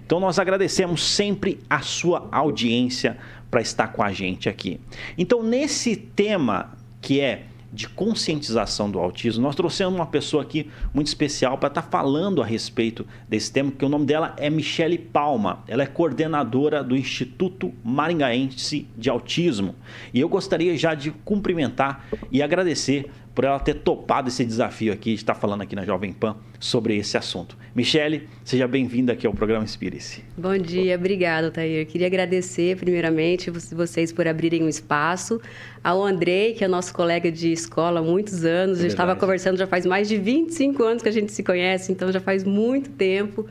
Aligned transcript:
Então 0.04 0.20
nós 0.20 0.38
agradecemos 0.38 1.02
sempre 1.02 1.58
a 1.68 1.80
sua 1.80 2.28
audiência 2.30 3.18
para 3.50 3.60
estar 3.60 3.88
com 3.88 4.02
a 4.02 4.12
gente 4.12 4.48
aqui. 4.48 4.80
Então 5.16 5.42
nesse 5.42 5.96
tema 5.96 6.72
que 7.00 7.20
é 7.20 7.44
de 7.72 7.88
conscientização 7.88 8.90
do 8.90 8.98
autismo, 8.98 9.42
nós 9.42 9.54
trouxemos 9.54 9.94
uma 9.94 10.06
pessoa 10.06 10.42
aqui 10.42 10.70
muito 10.92 11.08
especial 11.08 11.58
para 11.58 11.68
estar 11.68 11.82
tá 11.82 11.88
falando 11.88 12.42
a 12.42 12.46
respeito 12.46 13.06
desse 13.28 13.52
tema, 13.52 13.70
que 13.70 13.84
o 13.84 13.88
nome 13.88 14.06
dela 14.06 14.34
é 14.38 14.48
Michele 14.48 14.96
Palma. 14.96 15.62
Ela 15.68 15.82
é 15.82 15.86
coordenadora 15.86 16.82
do 16.82 16.96
Instituto 16.96 17.72
Maringaense 17.84 18.86
de 18.96 19.10
Autismo. 19.10 19.74
E 20.14 20.20
eu 20.20 20.28
gostaria 20.28 20.76
já 20.76 20.94
de 20.94 21.10
cumprimentar 21.10 22.06
e 22.32 22.42
agradecer 22.42 23.10
por 23.38 23.44
ela 23.44 23.60
ter 23.60 23.74
topado 23.74 24.26
esse 24.26 24.44
desafio 24.44 24.92
aqui, 24.92 25.10
de 25.10 25.20
estar 25.20 25.36
falando 25.36 25.62
aqui 25.62 25.76
na 25.76 25.84
Jovem 25.84 26.12
Pan 26.12 26.34
sobre 26.58 26.96
esse 26.96 27.16
assunto. 27.16 27.56
Michele, 27.72 28.28
seja 28.42 28.66
bem-vinda 28.66 29.12
aqui 29.12 29.28
ao 29.28 29.32
programa 29.32 29.62
Inspire-se. 29.62 30.24
Bom 30.36 30.58
dia, 30.58 30.96
obrigado, 30.96 31.52
Tair. 31.52 31.86
Queria 31.86 32.08
agradecer, 32.08 32.76
primeiramente, 32.76 33.48
vocês 33.48 34.10
por 34.10 34.26
abrirem 34.26 34.64
um 34.64 34.68
espaço. 34.68 35.40
Ao 35.84 36.04
Andrei, 36.04 36.54
que 36.54 36.64
é 36.64 36.66
nosso 36.66 36.92
colega 36.92 37.30
de 37.30 37.52
escola 37.52 38.00
há 38.00 38.02
muitos 38.02 38.44
anos, 38.44 38.78
é 38.78 38.80
a 38.80 38.82
gente 38.82 38.90
estava 38.90 39.14
conversando 39.14 39.56
já 39.56 39.68
faz 39.68 39.86
mais 39.86 40.08
de 40.08 40.16
25 40.16 40.82
anos 40.82 41.00
que 41.04 41.08
a 41.08 41.12
gente 41.12 41.30
se 41.30 41.44
conhece, 41.44 41.92
então 41.92 42.10
já 42.10 42.18
faz 42.18 42.42
muito 42.42 42.90
tempo. 42.90 43.46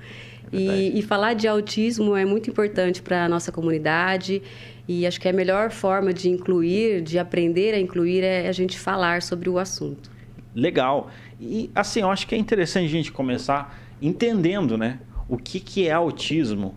É 0.51 0.57
e, 0.57 0.99
e 0.99 1.01
falar 1.01 1.33
de 1.33 1.47
autismo 1.47 2.13
é 2.13 2.25
muito 2.25 2.49
importante 2.49 3.01
para 3.01 3.23
a 3.23 3.29
nossa 3.29 3.53
comunidade 3.53 4.41
e 4.87 5.05
acho 5.05 5.19
que 5.19 5.27
a 5.27 5.33
melhor 5.33 5.71
forma 5.71 6.13
de 6.13 6.29
incluir, 6.29 7.01
de 7.01 7.19
aprender 7.19 7.73
a 7.73 7.79
incluir, 7.79 8.23
é 8.23 8.47
a 8.47 8.51
gente 8.51 8.79
falar 8.79 9.21
sobre 9.21 9.49
o 9.49 9.59
assunto. 9.59 10.09
Legal. 10.55 11.09
E 11.39 11.69
assim, 11.75 12.01
eu 12.01 12.09
acho 12.09 12.25
que 12.25 12.33
é 12.33 12.37
interessante 12.37 12.85
a 12.85 12.89
gente 12.89 13.11
começar 13.11 13.77
entendendo, 14.01 14.77
né? 14.77 14.99
O 15.27 15.37
que, 15.37 15.59
que 15.59 15.87
é 15.87 15.91
autismo? 15.91 16.75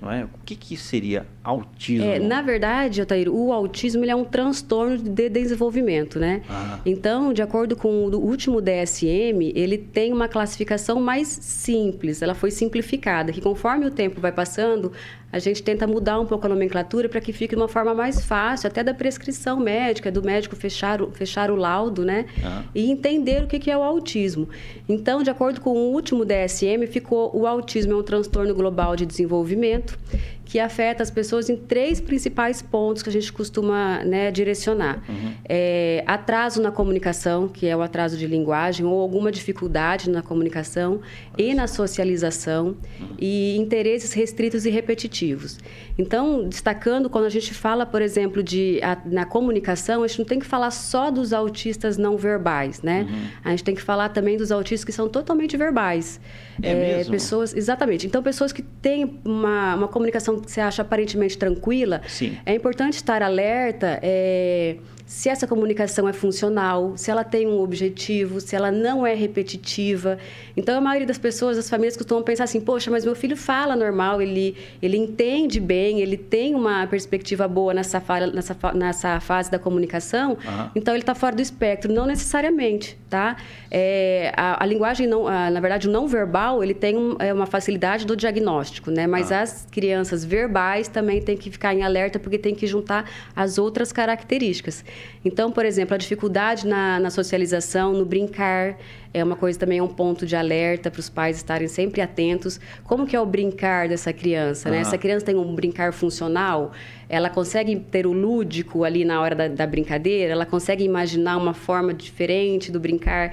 Não 0.00 0.10
é? 0.10 0.24
O 0.24 0.38
que, 0.44 0.56
que 0.56 0.76
seria 0.76 1.26
autismo? 1.42 2.06
É, 2.06 2.18
na 2.18 2.42
verdade, 2.42 3.02
Otair, 3.02 3.28
o 3.28 3.52
autismo 3.52 4.04
é 4.04 4.14
um 4.14 4.24
transtorno 4.24 4.98
de 4.98 5.28
desenvolvimento, 5.28 6.18
né? 6.18 6.42
Ah. 6.48 6.80
Então, 6.86 7.32
de 7.32 7.42
acordo 7.42 7.76
com 7.76 8.06
o 8.06 8.16
último 8.16 8.60
DSM, 8.60 9.52
ele 9.54 9.78
tem 9.78 10.12
uma 10.12 10.28
classificação 10.28 11.00
mais 11.00 11.28
simples, 11.28 12.22
ela 12.22 12.34
foi 12.34 12.50
simplificada, 12.50 13.32
que 13.32 13.40
conforme 13.40 13.86
o 13.86 13.90
tempo 13.90 14.20
vai 14.20 14.32
passando, 14.32 14.92
a 15.32 15.38
gente 15.38 15.62
tenta 15.62 15.86
mudar 15.86 16.20
um 16.20 16.26
pouco 16.26 16.44
a 16.44 16.48
nomenclatura 16.48 17.08
para 17.08 17.20
que 17.20 17.32
fique 17.32 17.56
de 17.56 17.60
uma 17.60 17.68
forma 17.68 17.94
mais 17.94 18.22
fácil, 18.22 18.66
até 18.66 18.84
da 18.84 18.92
prescrição 18.92 19.58
médica, 19.58 20.12
do 20.12 20.22
médico 20.22 20.54
fechar 20.54 21.00
o, 21.00 21.10
fechar 21.10 21.50
o 21.50 21.56
laudo, 21.56 22.04
né? 22.04 22.26
Uhum. 22.36 22.62
E 22.74 22.90
entender 22.90 23.42
o 23.42 23.46
que 23.46 23.70
é 23.70 23.76
o 23.76 23.82
autismo. 23.82 24.46
Então, 24.86 25.22
de 25.22 25.30
acordo 25.30 25.60
com 25.60 25.70
o 25.70 25.92
último 25.92 26.24
DSM, 26.26 26.86
ficou 26.86 27.34
o 27.34 27.46
autismo 27.46 27.92
é 27.92 27.96
um 27.96 28.02
transtorno 28.02 28.54
global 28.54 28.94
de 28.94 29.06
desenvolvimento 29.06 29.98
que 30.44 30.58
afeta 30.58 31.02
as 31.02 31.10
pessoas 31.10 31.48
em 31.48 31.56
três 31.56 32.00
principais 32.00 32.60
pontos 32.60 33.02
que 33.02 33.08
a 33.08 33.12
gente 33.12 33.32
costuma 33.32 34.04
né, 34.04 34.30
direcionar. 34.30 35.02
Uhum. 35.08 35.32
É, 35.48 36.04
atraso 36.06 36.60
na 36.60 36.70
comunicação, 36.70 37.48
que 37.48 37.66
é 37.66 37.76
o 37.76 37.82
atraso 37.82 38.16
de 38.16 38.26
linguagem, 38.26 38.84
ou 38.84 39.00
alguma 39.00 39.30
dificuldade 39.30 40.10
na 40.10 40.22
comunicação 40.22 41.00
e 41.38 41.54
na 41.54 41.66
socialização, 41.66 42.76
uhum. 43.00 43.16
e 43.18 43.56
interesses 43.56 44.12
restritos 44.12 44.66
e 44.66 44.70
repetitivos. 44.70 45.58
Então, 45.96 46.48
destacando, 46.48 47.08
quando 47.08 47.24
a 47.24 47.30
gente 47.30 47.54
fala, 47.54 47.86
por 47.86 48.02
exemplo, 48.02 48.42
de 48.42 48.80
a, 48.82 48.98
na 49.04 49.24
comunicação, 49.24 50.02
a 50.02 50.06
gente 50.06 50.18
não 50.18 50.26
tem 50.26 50.38
que 50.38 50.46
falar 50.46 50.70
só 50.70 51.10
dos 51.10 51.32
autistas 51.32 51.96
não 51.96 52.16
verbais, 52.16 52.82
né? 52.82 53.06
Uhum. 53.08 53.26
A 53.44 53.50
gente 53.50 53.64
tem 53.64 53.74
que 53.74 53.82
falar 53.82 54.08
também 54.08 54.36
dos 54.36 54.50
autistas 54.50 54.84
que 54.84 54.92
são 54.92 55.08
totalmente 55.08 55.56
verbais. 55.56 56.20
É, 56.62 56.70
é 56.70 56.74
mesmo? 56.74 57.12
Pessoas, 57.12 57.54
exatamente. 57.54 58.06
Então, 58.06 58.22
pessoas 58.22 58.52
que 58.52 58.62
têm 58.62 59.20
uma, 59.24 59.74
uma 59.74 59.88
comunicação 59.88 60.31
que 60.40 60.50
você 60.50 60.60
acha 60.60 60.82
aparentemente 60.82 61.36
tranquila, 61.36 62.00
Sim. 62.06 62.38
é 62.44 62.54
importante 62.54 62.94
estar 62.94 63.22
alerta. 63.22 63.98
É, 64.02 64.76
se 65.12 65.28
essa 65.28 65.46
comunicação 65.46 66.08
é 66.08 66.12
funcional, 66.12 66.96
se 66.96 67.10
ela 67.10 67.22
tem 67.22 67.46
um 67.46 67.60
objetivo, 67.60 68.40
se 68.40 68.56
ela 68.56 68.72
não 68.72 69.06
é 69.06 69.12
repetitiva. 69.12 70.16
Então, 70.56 70.78
a 70.78 70.80
maioria 70.80 71.06
das 71.06 71.18
pessoas, 71.18 71.58
as 71.58 71.68
famílias 71.68 71.98
costumam 71.98 72.22
pensar 72.22 72.44
assim: 72.44 72.62
poxa, 72.62 72.90
mas 72.90 73.04
meu 73.04 73.14
filho 73.14 73.36
fala 73.36 73.76
normal, 73.76 74.22
ele, 74.22 74.56
ele 74.80 74.96
entende 74.96 75.60
bem, 75.60 76.00
ele 76.00 76.16
tem 76.16 76.54
uma 76.54 76.86
perspectiva 76.86 77.46
boa 77.46 77.74
nessa, 77.74 78.02
nessa, 78.32 78.56
nessa 78.72 79.20
fase 79.20 79.50
da 79.50 79.58
comunicação, 79.58 80.30
uhum. 80.30 80.70
então 80.74 80.94
ele 80.94 81.02
está 81.02 81.14
fora 81.14 81.36
do 81.36 81.42
espectro. 81.42 81.92
Não 81.92 82.06
necessariamente, 82.06 82.98
tá? 83.10 83.36
É, 83.70 84.32
a, 84.34 84.64
a, 84.64 84.66
linguagem, 84.66 85.06
não, 85.06 85.28
a, 85.28 85.50
na 85.50 85.60
verdade, 85.60 85.88
o 85.88 85.90
não 85.90 86.08
verbal, 86.08 86.64
ele 86.64 86.74
tem 86.74 86.96
um, 86.96 87.16
é 87.18 87.34
uma 87.34 87.46
facilidade 87.46 88.06
do 88.06 88.16
diagnóstico, 88.16 88.90
né? 88.90 89.06
Mas 89.06 89.30
uhum. 89.30 89.36
as 89.36 89.68
crianças 89.70 90.24
verbais 90.24 90.88
também 90.88 91.20
têm 91.20 91.36
que 91.36 91.50
ficar 91.50 91.74
em 91.74 91.82
alerta, 91.82 92.18
porque 92.18 92.38
tem 92.38 92.54
que 92.54 92.66
juntar 92.66 93.10
as 93.36 93.58
outras 93.58 93.92
características. 93.92 94.82
Então, 95.24 95.52
por 95.52 95.64
exemplo, 95.64 95.94
a 95.94 95.98
dificuldade 95.98 96.66
na, 96.66 96.98
na 96.98 97.10
socialização, 97.10 97.92
no 97.92 98.04
brincar, 98.04 98.76
é 99.14 99.22
uma 99.22 99.36
coisa 99.36 99.58
também, 99.58 99.78
é 99.78 99.82
um 99.82 99.88
ponto 99.88 100.26
de 100.26 100.34
alerta 100.34 100.90
para 100.90 101.00
os 101.00 101.08
pais 101.08 101.36
estarem 101.36 101.68
sempre 101.68 102.00
atentos. 102.00 102.58
Como 102.84 103.06
que 103.06 103.14
é 103.14 103.20
o 103.20 103.26
brincar 103.26 103.88
dessa 103.88 104.12
criança, 104.12 104.70
né? 104.70 104.76
Uhum. 104.76 104.82
Essa 104.82 104.98
criança 104.98 105.26
tem 105.26 105.36
um 105.36 105.54
brincar 105.54 105.92
funcional, 105.92 106.72
ela 107.08 107.28
consegue 107.30 107.76
ter 107.76 108.06
o 108.06 108.12
lúdico 108.12 108.84
ali 108.84 109.04
na 109.04 109.20
hora 109.20 109.34
da, 109.34 109.48
da 109.48 109.66
brincadeira, 109.66 110.32
ela 110.32 110.46
consegue 110.46 110.82
imaginar 110.82 111.36
uma 111.36 111.54
forma 111.54 111.92
diferente 111.92 112.72
do 112.72 112.80
brincar 112.80 113.32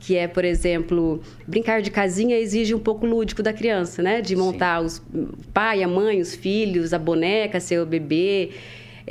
que 0.00 0.16
é, 0.16 0.26
por 0.26 0.44
exemplo, 0.46 1.20
brincar 1.46 1.82
de 1.82 1.90
casinha 1.90 2.36
exige 2.38 2.74
um 2.74 2.78
pouco 2.78 3.04
lúdico 3.04 3.42
da 3.42 3.52
criança, 3.52 4.02
né? 4.02 4.22
De 4.22 4.34
montar 4.34 4.80
Sim. 4.80 4.86
os 4.86 5.02
pai, 5.52 5.82
a 5.82 5.88
mãe, 5.88 6.20
os 6.20 6.34
filhos, 6.34 6.94
a 6.94 6.98
boneca, 6.98 7.60
seu 7.60 7.84
bebê. 7.84 8.50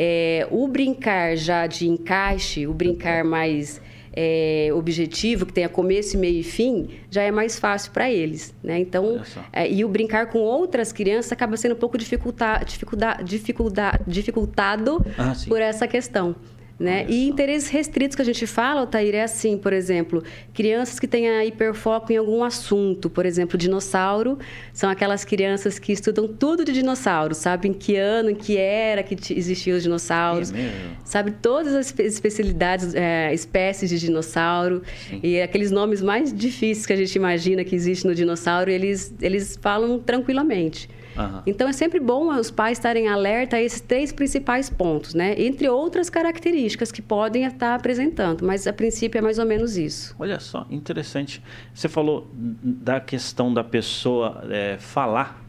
É, 0.02 0.48
o 0.50 0.66
brincar 0.66 1.36
já 1.36 1.68
de 1.68 1.90
encaixe, 1.90 2.66
o 2.66 2.74
brincar 2.74 3.26
mais 3.26 3.82
é, 4.14 4.70
objetivo, 4.74 5.46
que 5.46 5.52
tenha 5.52 5.68
começo, 5.68 6.18
meio 6.18 6.40
e 6.40 6.44
fim, 6.44 6.90
já 7.12 7.24
é 7.24 7.32
mais 7.32 7.60
fácil 7.60 7.92
para 7.92 8.10
eles. 8.10 8.56
Né? 8.64 8.80
Então, 8.80 9.22
é, 9.52 9.70
e 9.70 9.84
o 9.84 9.90
brincar 9.90 10.28
com 10.28 10.40
outras 10.40 10.94
crianças 10.94 11.34
acaba 11.34 11.58
sendo 11.58 11.76
um 11.76 11.78
pouco 11.78 11.98
dificulta, 11.98 12.62
dificulta, 12.66 13.20
dificulta, 13.22 14.00
dificultado 14.08 15.06
ah, 15.18 15.34
por 15.48 15.62
essa 15.62 15.86
questão. 15.86 16.34
Né? 16.80 17.06
E 17.10 17.28
interesses 17.28 17.68
restritos 17.68 18.16
que 18.16 18.22
a 18.22 18.26
gente 18.26 18.48
fala, 18.48 18.80
Altair, 18.80 19.14
é 19.14 19.24
assim, 19.24 19.58
por 19.58 19.74
exemplo, 19.74 20.24
crianças 20.54 20.98
que 20.98 21.10
têm 21.10 21.28
hiperfoco 21.46 22.14
em 22.14 22.16
algum 22.16 22.42
assunto, 22.42 23.10
por 23.10 23.26
exemplo, 23.26 23.58
dinossauro, 23.58 24.40
são 24.72 24.90
aquelas 24.90 25.26
crianças 25.26 25.78
que 25.78 25.92
estudam 25.92 26.26
tudo 26.26 26.64
de 26.64 26.72
dinossauro, 26.72 27.36
sabem 27.36 27.74
que 27.74 27.98
ano, 27.98 28.30
em 28.30 28.36
que 28.36 28.56
era 28.56 29.04
que 29.04 29.18
existiam 29.34 29.76
os 29.76 29.84
dinossauros, 29.84 30.54
é 30.54 30.72
sabe 31.04 31.32
todas 31.32 31.74
as 31.74 32.00
especialidades, 32.00 32.96
é, 32.96 33.34
espécies 33.34 33.90
de 33.90 34.00
dinossauro 34.00 34.82
Sim. 35.10 35.20
e 35.22 35.42
aqueles 35.42 35.72
nomes 35.72 36.02
mais 36.02 36.32
difíceis 36.32 36.86
que 36.86 36.94
a 36.94 36.96
gente 36.96 37.14
imagina 37.14 37.66
que 37.66 37.76
existe 37.76 38.08
no 38.08 38.16
dinossauro, 38.16 38.72
eles, 38.72 39.14
eles 39.22 39.60
falam 39.62 40.00
tranquilamente. 40.00 40.88
Uhum. 41.18 41.42
Então 41.46 41.68
é 41.68 41.74
sempre 41.74 42.00
bom 42.00 42.30
os 42.30 42.52
pais 42.52 42.78
estarem 42.78 43.08
alerta 43.08 43.58
a 43.58 43.62
esses 43.62 43.82
três 43.82 44.12
principais 44.12 44.70
pontos, 44.70 45.14
né? 45.14 45.36
Entre 45.38 45.68
outras 45.68 46.10
características 46.10 46.92
que 46.92 47.02
podem 47.02 47.46
estar 47.46 47.76
apresentando, 47.76 48.46
mas 48.46 48.68
a 48.68 48.74
princípio 48.74 49.18
é 49.18 49.22
mais 49.22 49.40
ou 49.40 49.46
menos 49.46 49.78
isso. 49.78 50.16
Olha 50.20 50.40
só, 50.40 50.66
interessante. 50.70 51.42
Você 51.74 51.88
falou 51.88 52.30
da 52.34 53.00
questão 53.00 53.54
da 53.54 53.64
pessoa 53.64 54.44
é, 54.50 54.78
falar. 54.78 55.44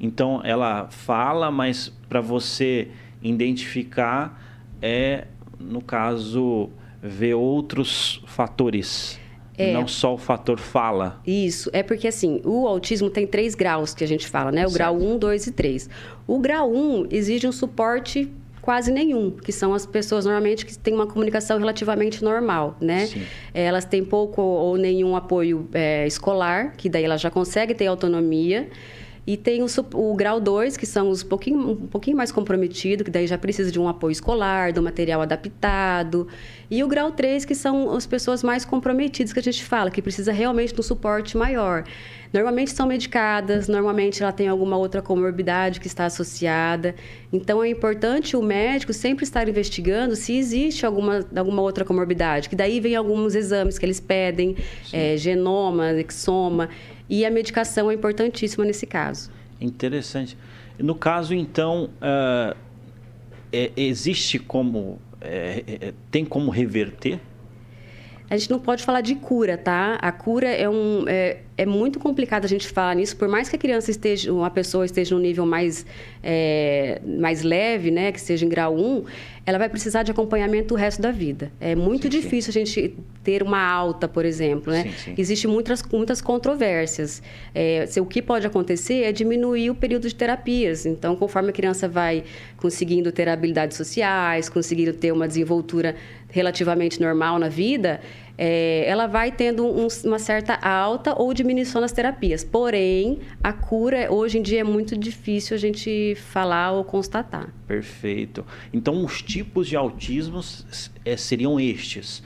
Então 0.00 0.40
ela 0.42 0.88
fala, 0.88 1.50
mas 1.50 1.92
para 2.08 2.20
você 2.20 2.88
identificar 3.22 4.40
é, 4.80 5.26
no 5.58 5.82
caso, 5.82 6.70
ver 7.02 7.34
outros 7.34 8.22
fatores. 8.26 9.19
É, 9.60 9.72
não 9.72 9.86
só 9.86 10.14
o 10.14 10.18
fator 10.18 10.58
fala. 10.58 11.20
Isso, 11.26 11.70
é 11.72 11.82
porque 11.82 12.08
assim, 12.08 12.40
o 12.44 12.66
autismo 12.66 13.10
tem 13.10 13.26
três 13.26 13.54
graus 13.54 13.94
que 13.94 14.02
a 14.02 14.06
gente 14.06 14.26
fala, 14.26 14.50
né? 14.50 14.66
O 14.66 14.70
certo. 14.70 14.74
grau 14.74 14.96
1, 14.96 15.18
2 15.18 15.46
e 15.46 15.52
3. 15.52 15.90
O 16.26 16.38
grau 16.38 16.72
1 16.72 17.06
exige 17.10 17.46
um 17.46 17.52
suporte 17.52 18.30
quase 18.60 18.92
nenhum, 18.92 19.30
que 19.30 19.52
são 19.52 19.72
as 19.74 19.86
pessoas 19.86 20.24
normalmente 20.24 20.66
que 20.66 20.78
têm 20.78 20.94
uma 20.94 21.06
comunicação 21.06 21.58
relativamente 21.58 22.22
normal, 22.22 22.76
né? 22.80 23.06
Sim. 23.06 23.22
Elas 23.54 23.84
têm 23.84 24.04
pouco 24.04 24.42
ou 24.42 24.76
nenhum 24.76 25.16
apoio 25.16 25.68
é, 25.72 26.06
escolar, 26.06 26.74
que 26.76 26.88
daí 26.88 27.04
elas 27.04 27.20
já 27.20 27.30
conseguem 27.30 27.74
ter 27.74 27.86
autonomia. 27.86 28.68
E 29.26 29.36
tem 29.36 29.62
o, 29.62 29.66
o 29.94 30.14
grau 30.14 30.40
2, 30.40 30.76
que 30.76 30.86
são 30.86 31.08
os 31.08 31.22
pouquinho, 31.22 31.70
um 31.70 31.86
pouquinho 31.86 32.16
mais 32.16 32.32
comprometidos, 32.32 33.04
que 33.04 33.10
daí 33.10 33.26
já 33.26 33.38
precisa 33.38 33.70
de 33.70 33.78
um 33.78 33.86
apoio 33.86 34.12
escolar, 34.12 34.72
do 34.72 34.82
material 34.82 35.20
adaptado. 35.20 36.26
E 36.70 36.82
o 36.82 36.88
grau 36.88 37.12
3, 37.12 37.44
que 37.44 37.54
são 37.54 37.92
as 37.92 38.06
pessoas 38.06 38.42
mais 38.42 38.64
comprometidas 38.64 39.32
que 39.32 39.38
a 39.38 39.42
gente 39.42 39.64
fala, 39.64 39.90
que 39.90 40.00
precisa 40.00 40.32
realmente 40.32 40.72
de 40.72 40.80
um 40.80 40.82
suporte 40.82 41.36
maior. 41.36 41.84
Normalmente 42.32 42.70
são 42.70 42.86
medicadas, 42.86 43.66
normalmente 43.66 44.22
ela 44.22 44.30
tem 44.30 44.46
alguma 44.46 44.76
outra 44.76 45.02
comorbidade 45.02 45.80
que 45.80 45.88
está 45.88 46.06
associada. 46.06 46.94
Então 47.32 47.62
é 47.62 47.68
importante 47.68 48.36
o 48.36 48.42
médico 48.42 48.92
sempre 48.92 49.24
estar 49.24 49.48
investigando 49.48 50.14
se 50.14 50.36
existe 50.36 50.86
alguma, 50.86 51.26
alguma 51.34 51.60
outra 51.60 51.84
comorbidade, 51.84 52.48
que 52.48 52.54
daí 52.54 52.78
vem 52.78 52.94
alguns 52.94 53.34
exames 53.34 53.78
que 53.78 53.84
eles 53.84 53.98
pedem, 53.98 54.56
é, 54.92 55.16
genoma, 55.16 55.92
exoma. 55.92 56.68
E 57.10 57.26
a 57.26 57.30
medicação 57.30 57.90
é 57.90 57.94
importantíssima 57.94 58.64
nesse 58.64 58.86
caso. 58.86 59.32
Interessante. 59.60 60.38
No 60.78 60.94
caso, 60.94 61.34
então, 61.34 61.90
uh, 62.00 62.56
é, 63.52 63.72
existe 63.76 64.38
como. 64.38 65.00
É, 65.20 65.64
é, 65.66 65.92
tem 66.10 66.24
como 66.24 66.50
reverter? 66.50 67.20
A 68.30 68.36
gente 68.36 68.48
não 68.48 68.60
pode 68.60 68.84
falar 68.84 69.00
de 69.00 69.16
cura, 69.16 69.58
tá? 69.58 69.98
A 70.00 70.12
cura 70.12 70.48
é 70.48 70.68
um. 70.68 71.04
É, 71.08 71.40
é 71.60 71.66
muito 71.66 71.98
complicado 72.00 72.46
a 72.46 72.48
gente 72.48 72.66
falar 72.66 72.96
nisso, 72.96 73.14
por 73.18 73.28
mais 73.28 73.50
que 73.50 73.54
a 73.54 73.58
criança 73.58 73.90
esteja, 73.90 74.32
uma 74.32 74.48
pessoa 74.48 74.86
esteja 74.86 75.14
num 75.14 75.20
nível 75.20 75.44
mais, 75.44 75.84
é, 76.22 77.02
mais 77.04 77.42
leve, 77.42 77.90
né, 77.90 78.10
que 78.12 78.18
seja 78.18 78.46
em 78.46 78.48
grau 78.48 78.74
1, 78.74 79.04
ela 79.44 79.58
vai 79.58 79.68
precisar 79.68 80.02
de 80.02 80.10
acompanhamento 80.10 80.72
o 80.72 80.76
resto 80.76 81.02
da 81.02 81.10
vida. 81.10 81.52
É 81.60 81.74
muito 81.74 82.04
sim, 82.04 82.08
difícil 82.08 82.50
sim. 82.50 82.60
a 82.60 82.64
gente 82.64 82.96
ter 83.22 83.42
uma 83.42 83.62
alta, 83.62 84.08
por 84.08 84.24
exemplo, 84.24 84.72
né? 84.72 84.90
Sim, 85.04 85.14
Existem 85.18 85.50
muitas, 85.50 85.82
muitas 85.82 86.22
controvérsias. 86.22 87.22
É, 87.54 87.84
se, 87.86 88.00
o 88.00 88.06
que 88.06 88.22
pode 88.22 88.46
acontecer 88.46 89.02
é 89.02 89.12
diminuir 89.12 89.68
o 89.68 89.74
período 89.74 90.08
de 90.08 90.14
terapias. 90.14 90.86
Então, 90.86 91.14
conforme 91.14 91.50
a 91.50 91.52
criança 91.52 91.86
vai 91.86 92.24
conseguindo 92.56 93.12
ter 93.12 93.28
habilidades 93.28 93.76
sociais, 93.76 94.48
conseguindo 94.48 94.94
ter 94.94 95.12
uma 95.12 95.28
desenvoltura 95.28 95.94
relativamente 96.30 97.00
normal 97.00 97.38
na 97.38 97.48
vida, 97.48 98.00
é, 98.42 98.88
ela 98.88 99.06
vai 99.06 99.30
tendo 99.30 99.66
um, 99.66 99.86
uma 100.06 100.18
certa 100.18 100.54
alta 100.54 101.14
ou 101.14 101.34
diminuição 101.34 101.78
nas 101.78 101.92
terapias. 101.92 102.42
Porém, 102.42 103.18
a 103.44 103.52
cura 103.52 104.10
hoje 104.10 104.38
em 104.38 104.42
dia 104.42 104.60
é 104.60 104.64
muito 104.64 104.96
difícil 104.96 105.54
a 105.54 105.58
gente 105.58 106.14
falar 106.14 106.72
ou 106.72 106.82
constatar. 106.82 107.52
Perfeito. 107.68 108.42
Então, 108.72 109.04
os 109.04 109.20
tipos 109.20 109.68
de 109.68 109.76
autismo 109.76 110.40
é, 111.04 111.18
seriam 111.18 111.60
estes. 111.60 112.22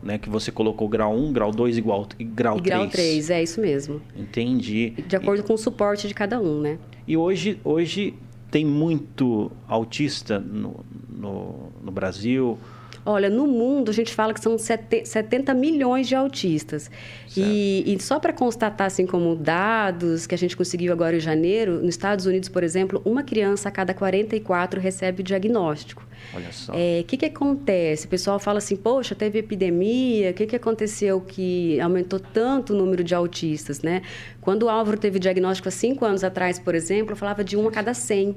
Né, 0.00 0.16
que 0.16 0.30
você 0.30 0.52
colocou 0.52 0.88
grau 0.88 1.12
1, 1.12 1.32
grau 1.32 1.50
2 1.50 1.76
igual 1.76 2.06
grau 2.20 2.58
e 2.58 2.62
3. 2.62 2.62
Grau 2.62 2.88
3, 2.88 3.30
é 3.30 3.42
isso 3.42 3.60
mesmo. 3.60 4.00
Entendi. 4.16 4.90
De 5.08 5.16
acordo 5.16 5.40
e... 5.40 5.42
com 5.42 5.54
o 5.54 5.58
suporte 5.58 6.06
de 6.06 6.14
cada 6.14 6.40
um, 6.40 6.60
né? 6.60 6.78
E 7.04 7.16
hoje, 7.16 7.58
hoje 7.64 8.14
tem 8.48 8.64
muito 8.64 9.50
autista 9.66 10.38
no, 10.38 10.84
no, 11.08 11.72
no 11.82 11.90
Brasil, 11.90 12.56
Olha, 13.04 13.30
no 13.30 13.46
mundo 13.46 13.90
a 13.90 13.94
gente 13.94 14.12
fala 14.12 14.34
que 14.34 14.40
são 14.40 14.56
70 14.58 15.54
milhões 15.54 16.08
de 16.08 16.14
autistas. 16.14 16.90
E, 17.36 17.84
e, 17.86 18.02
só 18.02 18.18
para 18.18 18.32
constatar, 18.32 18.86
assim, 18.86 19.06
como 19.06 19.34
dados 19.34 20.26
que 20.26 20.34
a 20.34 20.38
gente 20.38 20.56
conseguiu 20.56 20.92
agora 20.92 21.16
em 21.16 21.20
janeiro, 21.20 21.80
nos 21.80 21.90
Estados 21.90 22.26
Unidos, 22.26 22.48
por 22.48 22.62
exemplo, 22.62 23.00
uma 23.04 23.22
criança 23.22 23.68
a 23.68 23.72
cada 23.72 23.94
44 23.94 24.80
recebe 24.80 25.20
o 25.20 25.24
diagnóstico. 25.24 26.06
Olha 26.34 26.52
só. 26.52 26.72
O 26.72 26.76
é, 26.76 27.02
que, 27.06 27.16
que 27.16 27.26
acontece? 27.26 28.06
O 28.06 28.08
pessoal 28.08 28.38
fala 28.38 28.58
assim, 28.58 28.76
poxa, 28.76 29.14
teve 29.14 29.38
epidemia, 29.38 30.30
o 30.30 30.34
que, 30.34 30.46
que 30.46 30.56
aconteceu 30.56 31.20
que 31.20 31.80
aumentou 31.80 32.18
tanto 32.18 32.72
o 32.72 32.76
número 32.76 33.04
de 33.04 33.14
autistas, 33.14 33.80
né? 33.82 34.02
Quando 34.40 34.64
o 34.64 34.68
Álvaro 34.68 34.98
teve 34.98 35.18
diagnóstico 35.18 35.68
há 35.68 35.72
cinco 35.72 36.04
anos 36.04 36.24
atrás, 36.24 36.58
por 36.58 36.74
exemplo, 36.74 37.12
eu 37.12 37.16
falava 37.16 37.44
de 37.44 37.56
um 37.56 37.68
a 37.68 37.70
cada 37.70 37.94
100. 37.94 38.36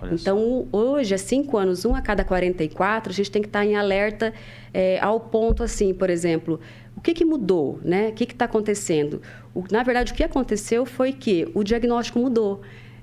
Olha 0.00 0.14
então, 0.14 0.68
só. 0.70 0.78
hoje, 0.78 1.14
há 1.14 1.18
cinco 1.18 1.56
anos, 1.56 1.84
um 1.84 1.94
a 1.94 2.00
cada 2.00 2.24
44, 2.24 3.10
a 3.10 3.14
gente 3.14 3.30
tem 3.30 3.42
que 3.42 3.48
estar 3.48 3.64
em 3.64 3.76
alerta 3.76 4.32
é, 4.72 4.98
ao 5.00 5.18
ponto 5.18 5.62
assim, 5.62 5.94
por 5.94 6.10
exemplo, 6.10 6.60
o 6.96 7.00
que, 7.00 7.14
que 7.14 7.24
mudou, 7.24 7.80
né? 7.82 8.08
O 8.08 8.12
que 8.12 8.24
está 8.24 8.44
acontecendo? 8.44 9.20
O, 9.54 9.64
na 9.70 9.82
verdade, 9.82 10.12
o 10.12 10.14
que 10.14 10.24
aconteceu 10.24 10.84
foi 10.84 11.12
que 11.12 11.48
o 11.54 11.62
diagnóstico 11.62 12.18
mudou. 12.18 12.62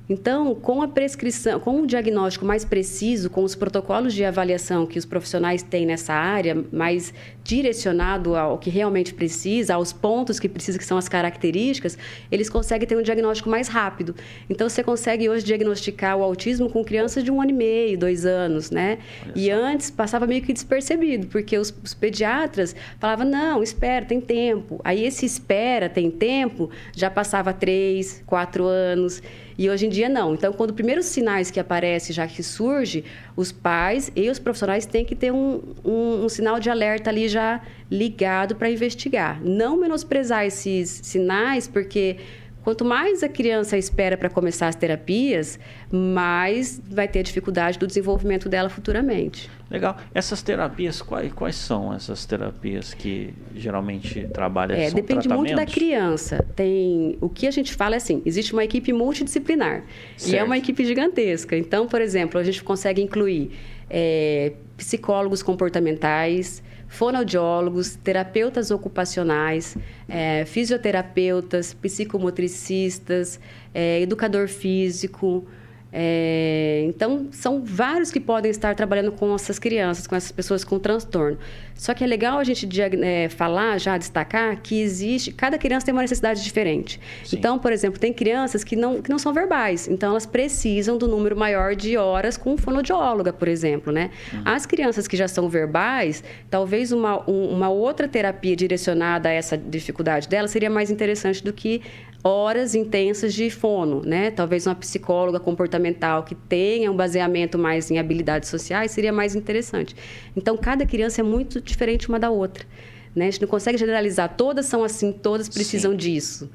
Então, 0.10 0.54
com 0.54 0.82
a 0.82 0.88
prescrição, 0.88 1.60
com 1.60 1.82
o 1.82 1.88
diagnóstico 1.88 2.46
mais 2.46 2.66
preciso, 2.66 3.30
com 3.30 3.44
os 3.44 3.56
protocolos 3.56 4.14
de 4.14 4.26
avaliação 4.26 4.86
que 4.86 5.00
os 5.00 5.06
profissionais 5.06 5.64
têm 5.64 5.86
nessa 5.86 6.14
área, 6.14 6.64
mais 6.72 7.14
direcionado 7.44 8.36
ao 8.36 8.58
que 8.58 8.70
realmente 8.70 9.14
precisa, 9.14 9.76
aos 9.76 9.92
pontos 9.92 10.40
que 10.40 10.48
precisa, 10.48 10.78
que 10.78 10.86
são 10.86 10.98
as 10.98 11.10
características, 11.10 11.98
eles 12.32 12.50
conseguem 12.50 12.88
ter 12.88 12.98
um 12.98 13.02
diagnóstico 13.02 13.50
mais 13.50 13.68
rápido. 13.68 14.16
Então, 14.50 14.70
você 14.70 14.82
consegue 14.84 15.30
hoje 15.30 15.44
diagnosticar 15.44 16.18
o 16.18 16.24
autismo 16.24 16.70
com 16.70 16.84
crianças 16.84 17.24
de 17.24 17.32
um 17.32 17.42
ano 17.42 17.52
e 17.52 17.54
meio, 17.54 17.98
dois 17.98 18.26
anos, 18.26 18.72
né? 18.72 19.00
E 19.36 19.52
antes 19.52 19.92
passava 19.92 20.26
meio 20.26 20.42
que 20.42 20.54
despercebido, 20.54 21.28
porque 21.28 21.58
os, 21.58 21.74
os 21.84 21.94
pediatras 21.94 22.76
falavam, 23.00 23.28
não, 23.28 23.62
espera, 23.62 24.06
tem 24.06 24.22
tempo. 24.22 24.80
Aí 24.84 25.04
esse 25.06 25.26
espera, 25.26 25.90
tem 25.90 26.10
tempo, 26.10 26.70
já 26.96 27.10
passava 27.10 27.54
três, 27.54 28.24
quatro 28.26 28.66
anos. 28.66 29.22
E 29.58 29.70
hoje 29.70 29.86
em 29.86 29.90
dia 29.90 30.10
não. 30.10 30.34
Então, 30.34 30.52
quando 30.52 30.72
os 30.72 30.76
primeiros 30.76 31.06
sinais 31.06 31.52
que 31.52 31.60
aparecem, 31.60 32.14
já 32.14 32.28
que 32.28 32.42
surge, 32.42 33.04
os 33.36 33.52
pais 33.52 34.12
e 34.16 34.30
os 34.30 34.40
profissionais 34.40 34.86
têm 34.86 35.04
que 35.04 35.16
ter 35.16 35.32
um, 35.32 35.62
um, 35.84 36.26
um 36.26 36.30
sinal 36.30 36.60
de 36.60 36.70
alerta 36.70 37.10
ali 37.10 37.28
já 37.28 37.62
ligado 37.90 38.56
para 38.56 38.70
investigar. 38.70 39.42
Não 39.44 39.78
menosprezar 39.78 40.46
esses 40.46 40.90
sinais, 41.04 41.68
porque 41.68 42.18
Quanto 42.64 42.86
mais 42.86 43.22
a 43.24 43.28
criança 43.28 43.78
espera 43.78 44.16
para 44.16 44.30
começar 44.30 44.70
as 44.70 44.76
terapias, 44.76 45.60
mais 45.92 46.82
vai 46.90 47.10
ter 47.10 47.22
dificuldade 47.22 47.78
do 47.78 47.86
desenvolvimento 47.86 48.48
dela 48.48 48.70
futuramente. 48.70 49.52
Legal. 49.74 49.98
Essas 50.14 50.44
terapias, 50.44 51.02
quais, 51.02 51.34
quais 51.34 51.56
são 51.56 51.92
essas 51.92 52.28
terapias 52.28 52.94
que 52.94 53.34
geralmente 53.56 54.28
trabalham? 54.32 54.78
É, 54.78 54.92
depende 54.92 55.28
muito 55.28 55.56
da 55.56 55.66
criança. 55.66 56.46
Tem 56.56 57.18
o 57.20 57.28
que 57.28 57.48
a 57.48 57.52
gente 57.52 57.74
fala 57.74 57.96
é 57.96 57.98
assim: 57.98 58.22
existe 58.24 58.54
uma 58.54 58.64
equipe 58.64 58.94
multidisciplinar 58.94 59.84
certo. 60.16 60.32
e 60.32 60.38
é 60.38 60.44
uma 60.44 60.60
equipe 60.60 60.86
gigantesca. 60.86 61.58
Então, 61.58 61.88
por 61.88 62.02
exemplo, 62.02 62.40
a 62.40 62.44
gente 62.44 62.64
consegue 62.64 63.02
incluir 63.02 63.52
é, 63.90 64.54
psicólogos 64.78 65.42
comportamentais 65.42 66.62
fonoaudiólogos, 66.94 67.96
terapeutas 67.96 68.70
ocupacionais, 68.70 69.76
é, 70.08 70.46
fisioterapeutas, 70.46 71.74
psicomotricistas, 71.74 73.40
é, 73.74 74.00
educador 74.00 74.48
físico, 74.48 75.48
é, 75.96 76.86
então, 76.88 77.28
são 77.32 77.64
vários 77.64 78.12
que 78.12 78.20
podem 78.20 78.50
estar 78.50 78.74
trabalhando 78.74 79.12
com 79.12 79.36
essas 79.36 79.60
crianças, 79.60 80.08
com 80.08 80.16
essas 80.16 80.32
pessoas 80.32 80.64
com 80.64 80.80
transtorno. 80.80 81.38
Só 81.76 81.94
que 81.94 82.04
é 82.04 82.08
legal 82.08 82.40
a 82.40 82.44
gente 82.44 82.68
é, 82.82 83.30
falar, 83.30 83.80
já 83.80 83.96
destacar, 83.96 84.60
que 84.60 84.82
existe. 84.82 85.32
Cada 85.32 85.56
criança 85.56 85.86
tem 85.86 85.94
uma 85.94 86.02
necessidade 86.02 86.44
diferente. 86.44 87.00
Sim. 87.24 87.38
Então, 87.38 87.60
por 87.60 87.72
exemplo, 87.72 88.00
tem 88.00 88.12
crianças 88.12 88.64
que 88.64 88.76
não, 88.76 89.04
que 89.04 89.10
não 89.10 89.20
são 89.20 89.32
verbais. 89.32 89.88
Então, 89.88 90.12
elas 90.12 90.26
precisam 90.26 90.98
do 90.98 91.08
número 91.08 91.38
maior 91.38 91.76
de 91.76 91.96
horas 91.96 92.38
com 92.38 92.58
fonoaudióloga, 92.58 93.32
por 93.32 93.48
exemplo. 93.48 93.94
Né? 93.94 94.10
Uhum. 94.34 94.42
As 94.46 94.66
crianças 94.66 95.08
que 95.08 95.16
já 95.16 95.28
são 95.28 95.48
verbais, 95.48 96.24
talvez 96.50 96.92
uma, 96.92 97.30
um, 97.30 97.50
uma 97.50 97.70
outra 97.70 98.08
terapia 98.08 98.56
direcionada 98.56 99.30
a 99.30 99.32
essa 99.32 99.56
dificuldade 99.56 100.28
dela 100.28 100.48
seria 100.48 100.72
mais 100.72 100.90
interessante 100.90 101.44
do 101.44 101.54
que 101.54 101.84
horas 102.24 102.74
intensas 102.74 103.34
de 103.34 103.50
fono, 103.50 104.02
né? 104.02 104.32
Talvez 104.32 104.66
uma 104.66 104.76
psicóloga 104.76 105.40
comportamental 105.40 106.24
que 106.24 106.34
tenha 106.34 106.90
um 106.90 106.96
baseamento 106.96 107.58
mais 107.58 107.92
em 107.92 108.00
habilidades 108.00 108.48
sociais 108.50 108.92
seria 108.92 109.12
mais 109.12 109.36
interessante. 109.36 109.96
Então, 110.36 110.56
cada 110.56 110.86
criança 110.86 111.20
é 111.20 111.24
muito 111.24 111.60
diferente 111.60 112.08
uma 112.08 112.18
da 112.18 112.30
outra. 112.30 112.66
Né? 113.14 113.28
A 113.28 113.32
gente 113.32 113.42
não 113.42 113.48
consegue 113.50 113.78
generalizar. 113.78 114.36
Todas 114.38 114.66
são 114.66 114.84
assim, 114.84 115.12
todas 115.12 115.50
precisam 115.50 115.92
Sim. 115.92 115.98
disso. 115.98 116.50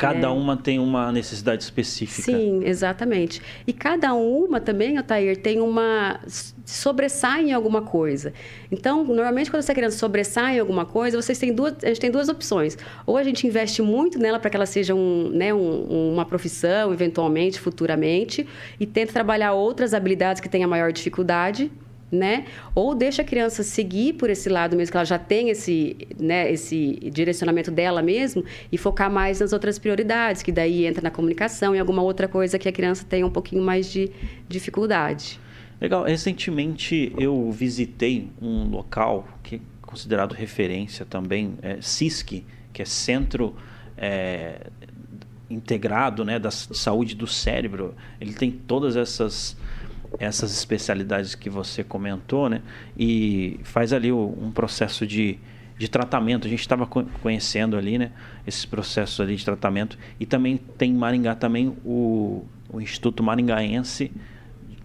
Cada 0.00 0.28
é. 0.28 0.30
uma 0.30 0.56
tem 0.56 0.78
uma 0.78 1.12
necessidade 1.12 1.62
específica. 1.62 2.22
Sim, 2.22 2.64
exatamente. 2.64 3.42
E 3.66 3.72
cada 3.72 4.14
uma 4.14 4.58
também, 4.58 4.98
Otair, 4.98 5.36
tem 5.36 5.60
uma. 5.60 6.18
sobressai 6.64 7.50
em 7.50 7.52
alguma 7.52 7.82
coisa. 7.82 8.32
Então, 8.72 9.04
normalmente, 9.04 9.50
quando 9.50 9.60
você 9.60 9.72
está 9.72 9.74
querendo 9.74 9.92
sobressai 9.92 10.56
em 10.56 10.58
alguma 10.60 10.86
coisa, 10.86 11.20
vocês 11.20 11.38
têm 11.38 11.52
duas, 11.52 11.74
a 11.84 11.88
gente 11.88 12.00
tem 12.00 12.10
duas 12.10 12.30
opções. 12.30 12.78
Ou 13.04 13.18
a 13.18 13.22
gente 13.22 13.46
investe 13.46 13.82
muito 13.82 14.18
nela 14.18 14.38
para 14.38 14.48
que 14.48 14.56
ela 14.56 14.64
seja 14.64 14.94
um, 14.94 15.28
né, 15.28 15.52
um, 15.52 16.12
uma 16.14 16.24
profissão, 16.24 16.94
eventualmente, 16.94 17.60
futuramente, 17.60 18.48
e 18.80 18.86
tenta 18.86 19.12
trabalhar 19.12 19.52
outras 19.52 19.92
habilidades 19.92 20.40
que 20.40 20.48
tenham 20.48 20.70
maior 20.70 20.92
dificuldade 20.92 21.70
né? 22.10 22.46
Ou 22.74 22.94
deixa 22.94 23.22
a 23.22 23.24
criança 23.24 23.62
seguir 23.62 24.14
por 24.14 24.30
esse 24.30 24.48
lado 24.48 24.76
mesmo, 24.76 24.90
que 24.90 24.96
ela 24.96 25.04
já 25.04 25.18
tem 25.18 25.50
esse, 25.50 25.96
né, 26.18 26.50
esse 26.50 26.98
direcionamento 27.12 27.70
dela 27.70 28.02
mesmo, 28.02 28.44
e 28.70 28.78
focar 28.78 29.10
mais 29.10 29.40
nas 29.40 29.52
outras 29.52 29.78
prioridades, 29.78 30.42
que 30.42 30.52
daí 30.52 30.86
entra 30.86 31.02
na 31.02 31.10
comunicação 31.10 31.74
e 31.74 31.78
alguma 31.78 32.02
outra 32.02 32.26
coisa 32.26 32.58
que 32.58 32.68
a 32.68 32.72
criança 32.72 33.04
tem 33.08 33.24
um 33.24 33.30
pouquinho 33.30 33.62
mais 33.62 33.90
de 33.90 34.10
dificuldade. 34.48 35.38
Legal. 35.80 36.04
Recentemente 36.04 37.12
eu 37.18 37.50
visitei 37.50 38.28
um 38.40 38.68
local 38.68 39.26
que 39.42 39.56
é 39.56 39.60
considerado 39.80 40.32
referência 40.32 41.06
também, 41.06 41.54
é 41.62 41.78
CISC, 41.80 42.44
que 42.72 42.82
é 42.82 42.84
Centro 42.84 43.56
é, 43.96 44.66
Integrado 45.48 46.24
né, 46.24 46.38
da 46.38 46.50
Saúde 46.50 47.16
do 47.16 47.26
Cérebro. 47.26 47.94
Ele 48.20 48.32
tem 48.32 48.50
todas 48.50 48.94
essas 48.94 49.56
essas 50.18 50.52
especialidades 50.52 51.34
que 51.34 51.48
você 51.48 51.84
comentou, 51.84 52.48
né? 52.48 52.62
E 52.98 53.60
faz 53.62 53.92
ali 53.92 54.12
um 54.12 54.50
processo 54.52 55.06
de, 55.06 55.38
de 55.78 55.88
tratamento. 55.88 56.46
A 56.46 56.50
gente 56.50 56.60
estava 56.60 56.86
conhecendo 56.86 57.76
ali, 57.76 57.98
né? 57.98 58.10
Esses 58.46 58.64
processos 58.64 59.20
ali 59.20 59.36
de 59.36 59.44
tratamento. 59.44 59.98
E 60.18 60.26
também 60.26 60.56
tem 60.56 60.90
em 60.90 60.96
Maringá 60.96 61.34
também 61.34 61.76
o, 61.84 62.44
o 62.68 62.80
Instituto 62.80 63.22
Maringaense 63.22 64.10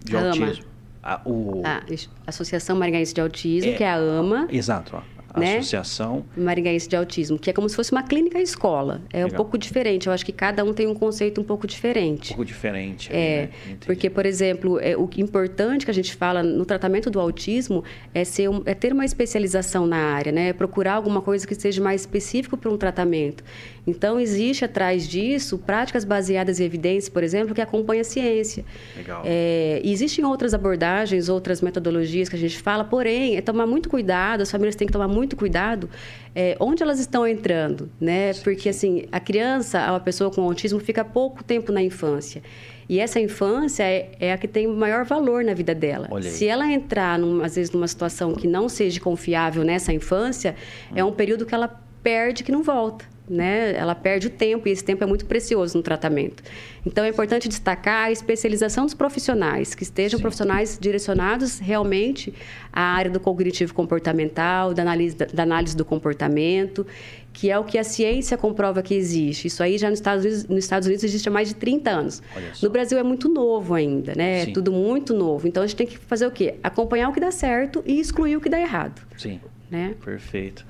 de 0.04 0.16
Autismo. 0.16 0.64
A, 1.02 1.20
o... 1.24 1.62
a 1.64 1.82
Associação 2.26 2.76
Maringaense 2.76 3.14
de 3.14 3.20
Autismo, 3.20 3.70
é, 3.70 3.74
que 3.74 3.84
é 3.84 3.90
a 3.90 3.96
AMA. 3.96 4.48
Exato. 4.50 4.96
Ó 4.96 5.15
né? 5.40 5.58
Associação 5.58 6.24
Maringaense 6.36 6.88
de 6.88 6.96
Autismo, 6.96 7.38
que 7.38 7.50
é 7.50 7.52
como 7.52 7.68
se 7.68 7.76
fosse 7.76 7.92
uma 7.92 8.02
clínica 8.02 8.40
escola. 8.40 9.00
É 9.12 9.18
Legal. 9.18 9.30
um 9.30 9.36
pouco 9.36 9.58
diferente. 9.58 10.06
Eu 10.06 10.12
acho 10.12 10.24
que 10.24 10.32
cada 10.32 10.64
um 10.64 10.72
tem 10.72 10.86
um 10.86 10.94
conceito 10.94 11.40
um 11.40 11.44
pouco 11.44 11.66
diferente. 11.66 12.32
Um 12.32 12.36
pouco 12.36 12.44
diferente. 12.44 13.10
É, 13.12 13.50
né? 13.66 13.76
porque, 13.84 14.08
por 14.10 14.26
exemplo, 14.26 14.78
é, 14.80 14.96
o 14.96 15.08
importante 15.18 15.84
que 15.84 15.90
a 15.90 15.94
gente 15.94 16.14
fala 16.14 16.42
no 16.42 16.64
tratamento 16.64 17.10
do 17.10 17.20
autismo 17.20 17.84
é, 18.14 18.24
ser 18.24 18.48
um, 18.48 18.62
é 18.64 18.74
ter 18.74 18.92
uma 18.92 19.04
especialização 19.04 19.86
na 19.86 19.96
área, 19.96 20.32
né? 20.32 20.48
É 20.48 20.52
procurar 20.52 20.94
alguma 20.94 21.20
coisa 21.20 21.46
que 21.46 21.54
seja 21.54 21.82
mais 21.82 22.02
específico 22.02 22.56
para 22.56 22.70
um 22.70 22.76
tratamento. 22.76 23.44
Então, 23.86 24.18
existe 24.18 24.64
atrás 24.64 25.06
disso 25.06 25.58
práticas 25.58 26.04
baseadas 26.04 26.58
em 26.58 26.64
evidências, 26.64 27.08
por 27.08 27.22
exemplo, 27.22 27.54
que 27.54 27.60
acompanham 27.60 28.00
a 28.00 28.04
ciência. 28.04 28.64
Legal. 28.96 29.22
É, 29.24 29.80
existem 29.84 30.24
outras 30.24 30.52
abordagens, 30.52 31.28
outras 31.28 31.60
metodologias 31.62 32.28
que 32.28 32.34
a 32.34 32.38
gente 32.38 32.58
fala, 32.58 32.82
porém, 32.82 33.36
é 33.36 33.40
tomar 33.40 33.66
muito 33.66 33.88
cuidado, 33.88 34.40
as 34.40 34.50
famílias 34.50 34.74
têm 34.74 34.86
que 34.86 34.92
tomar 34.92 35.06
muito 35.06 35.36
cuidado 35.36 35.88
é, 36.34 36.56
onde 36.58 36.82
elas 36.82 36.98
estão 36.98 37.26
entrando, 37.26 37.88
né? 38.00 38.32
Sim, 38.32 38.42
Porque, 38.42 38.72
sim. 38.72 38.98
assim, 38.98 39.08
a 39.12 39.20
criança, 39.20 39.80
a 39.94 40.00
pessoa 40.00 40.30
com 40.30 40.42
autismo, 40.42 40.80
fica 40.80 41.04
pouco 41.04 41.44
tempo 41.44 41.70
na 41.70 41.82
infância. 41.82 42.42
E 42.88 43.00
essa 43.00 43.18
infância 43.18 43.82
é, 43.84 44.10
é, 44.20 44.32
a 44.32 44.38
que 44.38 44.46
tem 44.46 44.66
o 44.66 44.74
maior 44.74 45.04
valor 45.04 45.42
na 45.42 45.54
vida 45.54 45.74
dela. 45.74 46.08
Se 46.22 46.46
ela 46.46 46.70
entrar, 46.70 47.18
num, 47.18 47.42
às 47.42 47.56
vezes, 47.56 47.72
numa 47.72 47.88
situação 47.88 48.34
que 48.34 48.46
não 48.46 48.68
seja 48.68 49.00
confiável 49.00 49.64
nessa 49.64 49.92
infância, 49.92 50.54
hum. 50.90 50.94
é 50.96 51.04
um 51.04 51.12
período 51.12 51.46
que 51.46 51.54
ela 51.54 51.68
perde 52.02 52.44
que 52.44 52.52
não 52.52 52.62
volta 52.62 53.15
né? 53.28 53.74
Ela 53.76 53.94
perde 53.94 54.28
o 54.28 54.30
tempo 54.30 54.68
e 54.68 54.70
esse 54.70 54.84
tempo 54.84 55.02
é 55.02 55.06
muito 55.06 55.26
precioso 55.26 55.76
no 55.76 55.82
tratamento. 55.82 56.42
Então 56.84 57.04
é 57.04 57.08
importante 57.08 57.48
destacar 57.48 58.04
a 58.04 58.12
especialização 58.12 58.84
dos 58.84 58.94
profissionais, 58.94 59.74
que 59.74 59.82
estejam 59.82 60.18
Sim. 60.18 60.22
profissionais 60.22 60.78
direcionados 60.80 61.58
realmente 61.58 62.32
à 62.72 62.82
área 62.82 63.10
do 63.10 63.18
cognitivo 63.18 63.74
comportamental, 63.74 64.72
da 64.72 64.82
análise, 64.82 65.16
da 65.16 65.42
análise 65.42 65.76
do 65.76 65.84
comportamento, 65.84 66.86
que 67.32 67.50
é 67.50 67.58
o 67.58 67.64
que 67.64 67.76
a 67.76 67.84
ciência 67.84 68.36
comprova 68.38 68.82
que 68.82 68.94
existe. 68.94 69.48
Isso 69.48 69.62
aí 69.62 69.76
já 69.76 69.90
nos 69.90 69.98
Estados 69.98 70.24
Unidos, 70.24 70.46
nos 70.46 70.64
Estados 70.64 70.86
Unidos 70.86 71.04
existe 71.04 71.28
há 71.28 71.32
mais 71.32 71.48
de 71.48 71.54
30 71.56 71.90
anos. 71.90 72.22
No 72.62 72.70
Brasil 72.70 72.96
é 72.98 73.02
muito 73.02 73.28
novo 73.28 73.74
ainda, 73.74 74.14
né? 74.14 74.44
Sim. 74.44 74.50
É 74.50 74.54
tudo 74.54 74.72
muito 74.72 75.12
novo. 75.12 75.46
Então 75.46 75.62
a 75.62 75.66
gente 75.66 75.76
tem 75.76 75.86
que 75.86 75.98
fazer 75.98 76.26
o 76.26 76.30
quê? 76.30 76.54
Acompanhar 76.62 77.10
o 77.10 77.12
que 77.12 77.20
dá 77.20 77.30
certo 77.30 77.82
e 77.84 78.00
excluir 78.00 78.36
o 78.36 78.40
que 78.40 78.48
dá 78.48 78.58
errado. 78.58 79.02
Sim. 79.18 79.38
Né? 79.70 79.96
Perfeito. 80.02 80.64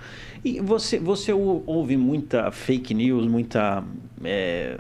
E 0.47 0.61
você, 0.61 1.01
você 1.01 1.33
ouve 1.33 1.97
muita 1.97 2.53
fake 2.53 2.95
news, 2.95 3.27
muita 3.27 3.83
é, 4.23 4.79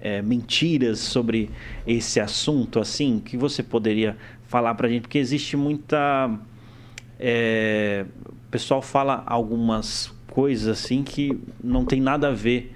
é, 0.00 0.22
mentiras 0.22 1.00
sobre 1.00 1.50
esse 1.86 2.18
assunto, 2.18 2.80
assim, 2.80 3.20
que 3.22 3.36
você 3.36 3.62
poderia 3.62 4.16
falar 4.46 4.74
para 4.74 4.88
gente? 4.88 5.02
Porque 5.02 5.18
existe 5.18 5.54
muita... 5.54 6.34
É, 7.20 8.06
o 8.26 8.50
pessoal 8.50 8.80
fala 8.80 9.22
algumas 9.26 10.10
coisas 10.30 10.66
assim 10.66 11.02
que 11.02 11.38
não 11.62 11.84
tem 11.84 12.00
nada 12.00 12.28
a 12.28 12.32
ver 12.32 12.74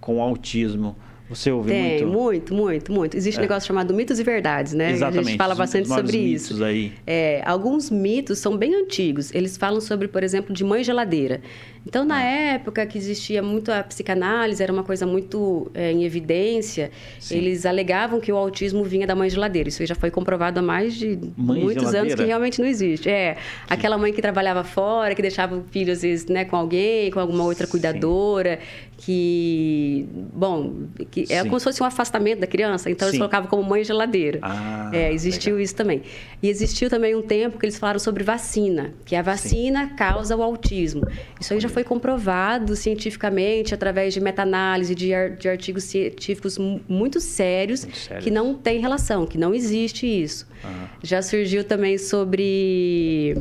com 0.00 0.16
o 0.16 0.20
autismo. 0.20 0.96
Você 1.28 1.50
ouve 1.50 1.70
Tem, 1.70 2.04
muito? 2.04 2.06
muito, 2.06 2.54
muito, 2.54 2.92
muito. 2.92 3.16
Existe 3.16 3.36
é. 3.36 3.40
um 3.40 3.42
negócio 3.42 3.66
chamado 3.66 3.92
mitos 3.92 4.18
e 4.18 4.22
verdades, 4.22 4.72
né? 4.72 4.92
Exatamente. 4.92 5.26
A 5.26 5.28
gente 5.30 5.38
fala 5.38 5.54
bastante 5.54 5.88
sobre 5.88 6.16
mitos 6.16 6.50
isso. 6.50 6.64
Aí. 6.64 6.92
É, 7.06 7.42
alguns 7.44 7.90
mitos 7.90 8.38
são 8.38 8.56
bem 8.56 8.74
antigos. 8.74 9.34
Eles 9.34 9.56
falam 9.56 9.80
sobre, 9.80 10.08
por 10.08 10.22
exemplo, 10.22 10.54
de 10.54 10.64
mãe 10.64 10.82
geladeira. 10.82 11.42
Então, 11.88 12.04
na 12.04 12.16
ah. 12.16 12.22
época 12.22 12.84
que 12.84 12.98
existia 12.98 13.42
muito 13.42 13.72
a 13.72 13.82
psicanálise, 13.82 14.62
era 14.62 14.70
uma 14.70 14.82
coisa 14.82 15.06
muito 15.06 15.70
é, 15.72 15.90
em 15.90 16.04
evidência, 16.04 16.90
Sim. 17.18 17.38
eles 17.38 17.64
alegavam 17.64 18.20
que 18.20 18.30
o 18.30 18.36
autismo 18.36 18.84
vinha 18.84 19.06
da 19.06 19.14
mãe 19.14 19.30
geladeira. 19.30 19.70
Isso 19.70 19.84
já 19.86 19.94
foi 19.94 20.10
comprovado 20.10 20.58
há 20.60 20.62
mais 20.62 20.94
de 20.94 21.18
mãe 21.34 21.62
muitos 21.62 21.84
geladeira? 21.84 22.00
anos 22.00 22.14
que 22.14 22.24
realmente 22.24 22.60
não 22.60 22.68
existe. 22.68 23.08
É, 23.08 23.36
Sim. 23.36 23.40
aquela 23.70 23.96
mãe 23.96 24.12
que 24.12 24.20
trabalhava 24.20 24.62
fora, 24.64 25.14
que 25.14 25.22
deixava 25.22 25.56
o 25.56 25.64
filho, 25.70 25.90
às 25.90 26.02
vezes, 26.02 26.26
né, 26.26 26.44
com 26.44 26.56
alguém, 26.56 27.10
com 27.10 27.20
alguma 27.20 27.44
outra 27.44 27.66
cuidadora, 27.66 28.58
que, 28.98 30.06
bom, 30.34 30.88
que 31.10 31.24
é 31.30 31.42
como 31.44 31.58
se 31.58 31.64
fosse 31.64 31.82
um 31.82 31.86
afastamento 31.86 32.40
da 32.40 32.46
criança. 32.46 32.90
Então, 32.90 33.06
Sim. 33.06 33.12
eles 33.12 33.18
colocavam 33.18 33.48
como 33.48 33.62
mãe 33.62 33.82
geladeira. 33.82 34.40
Ah, 34.42 34.90
é, 34.92 35.12
existiu 35.12 35.52
legal. 35.52 35.64
isso 35.64 35.74
também. 35.74 36.02
E 36.42 36.50
existiu 36.50 36.90
também 36.90 37.14
um 37.14 37.22
tempo 37.22 37.58
que 37.58 37.64
eles 37.64 37.78
falaram 37.78 37.98
sobre 37.98 38.24
vacina, 38.24 38.92
que 39.06 39.16
a 39.16 39.22
vacina 39.22 39.90
causa 39.96 40.36
o 40.36 40.42
autismo. 40.42 41.06
Isso 41.40 41.54
aí 41.54 41.60
já 41.60 41.68
foi 41.68 41.77
comprovado 41.84 42.74
cientificamente 42.76 43.74
através 43.74 44.14
de 44.14 44.20
meta-análise 44.20 44.94
de, 44.94 45.10
de, 45.38 45.48
artigos 45.48 45.84
científicos 45.84 46.58
muito 46.58 47.20
sérios, 47.20 47.84
muito 47.84 47.96
sérios, 47.96 48.24
que 48.24 48.30
não 48.30 48.54
tem 48.54 48.80
relação, 48.80 49.26
que 49.26 49.38
não 49.38 49.54
existe 49.54 50.06
isso. 50.06 50.46
Uhum. 50.64 50.86
Já 51.02 51.22
surgiu 51.22 51.64
também 51.64 51.98
sobre 51.98 53.36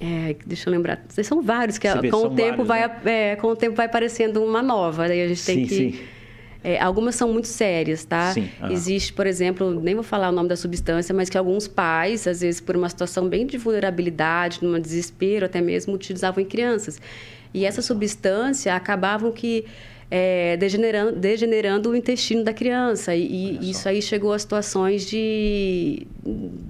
é, 0.00 0.36
deixa 0.44 0.68
eu 0.68 0.72
lembrar. 0.72 1.02
São 1.22 1.40
vários 1.40 1.78
que 1.78 1.88
com 2.10 2.26
o 2.26 2.30
tempo 2.30 2.64
vários, 2.64 3.02
vai 3.02 3.04
né? 3.04 3.32
é, 3.32 3.36
com 3.36 3.48
o 3.48 3.56
tempo 3.56 3.76
vai 3.76 3.86
aparecendo 3.86 4.42
uma 4.42 4.62
nova. 4.62 5.08
Daí 5.08 5.22
a 5.22 5.28
gente 5.28 5.44
tem 5.44 5.56
sim, 5.58 5.66
que 5.66 5.92
sim. 5.92 6.04
É, 6.64 6.80
algumas 6.80 7.14
são 7.14 7.30
muito 7.30 7.46
sérias, 7.46 8.06
tá? 8.06 8.32
Sim, 8.32 8.48
Existe, 8.70 9.12
por 9.12 9.26
exemplo, 9.26 9.78
nem 9.82 9.94
vou 9.94 10.02
falar 10.02 10.30
o 10.30 10.32
nome 10.32 10.48
da 10.48 10.56
substância, 10.56 11.14
mas 11.14 11.28
que 11.28 11.36
alguns 11.36 11.68
pais, 11.68 12.26
às 12.26 12.40
vezes 12.40 12.58
por 12.58 12.74
uma 12.74 12.88
situação 12.88 13.28
bem 13.28 13.46
de 13.46 13.58
vulnerabilidade, 13.58 14.60
num 14.62 14.80
desespero 14.80 15.44
até 15.44 15.60
mesmo, 15.60 15.92
utilizavam 15.92 16.42
em 16.42 16.46
crianças. 16.46 16.98
E 17.54 17.64
essa 17.64 17.80
substância 17.80 18.74
acabavam 18.74 19.30
que 19.30 19.64
é, 20.10 20.56
degenerando, 20.56 21.12
degenerando 21.12 21.90
o 21.90 21.96
intestino 21.96 22.44
da 22.44 22.52
criança. 22.52 23.14
E, 23.14 23.58
e 23.60 23.70
isso 23.70 23.88
aí 23.88 24.00
chegou 24.02 24.32
a 24.32 24.38
situações 24.38 25.06
de, 25.06 26.06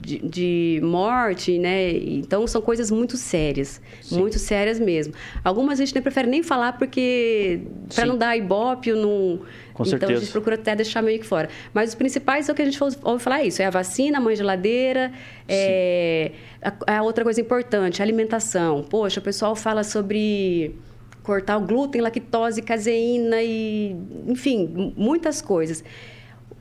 de, 0.03 0.19
de, 0.19 0.81
morte, 0.83 1.59
né? 1.59 1.93
Então, 1.93 2.47
são 2.47 2.63
coisas 2.63 2.91
muito 2.91 3.17
sérias. 3.17 3.81
Sim. 4.01 4.19
Muito 4.19 4.39
sérias 4.39 4.79
mesmo. 4.79 5.15
Algumas 5.43 5.81
a 5.81 5.85
gente 5.85 5.95
nem 5.95 6.03
prefere 6.03 6.29
nem 6.29 6.43
falar 6.43 6.79
porque... 6.79 7.61
Para 7.95 8.07
não 8.07 8.17
dar 8.17 8.37
ibope, 8.37 8.93
não... 8.93 9.41
Com 9.73 9.83
então, 9.83 9.99
certeza. 9.99 10.13
a 10.13 10.21
gente 10.21 10.31
procura 10.31 10.55
até 10.55 10.77
deixar 10.77 11.03
meio 11.03 11.19
que 11.19 11.27
fora. 11.27 11.49
Mas 11.73 11.91
os 11.91 11.95
principais 11.97 12.49
é 12.49 12.53
o 12.53 12.55
que 12.55 12.63
a 12.63 12.65
gente 12.65 12.79
ouve 13.03 13.23
falar 13.23 13.41
é 13.41 13.47
isso. 13.49 13.61
É 13.61 13.67
a 13.67 13.71
vacina, 13.71 14.19
a 14.19 14.21
mãe 14.21 14.37
geladeira, 14.37 15.13
é... 15.49 16.31
A, 16.63 16.99
a 16.99 17.03
outra 17.03 17.25
coisa 17.25 17.41
importante, 17.41 18.01
a 18.01 18.05
alimentação. 18.05 18.85
Poxa, 18.85 19.19
o 19.19 19.23
pessoal 19.23 19.57
fala 19.57 19.83
sobre 19.83 20.77
cortar 21.25 21.57
o 21.57 21.61
glúten, 21.63 22.01
lactose, 22.01 22.63
caseína 22.63 23.43
e, 23.43 23.97
enfim, 24.29 24.93
muitas 24.97 25.43
coisas. 25.43 25.83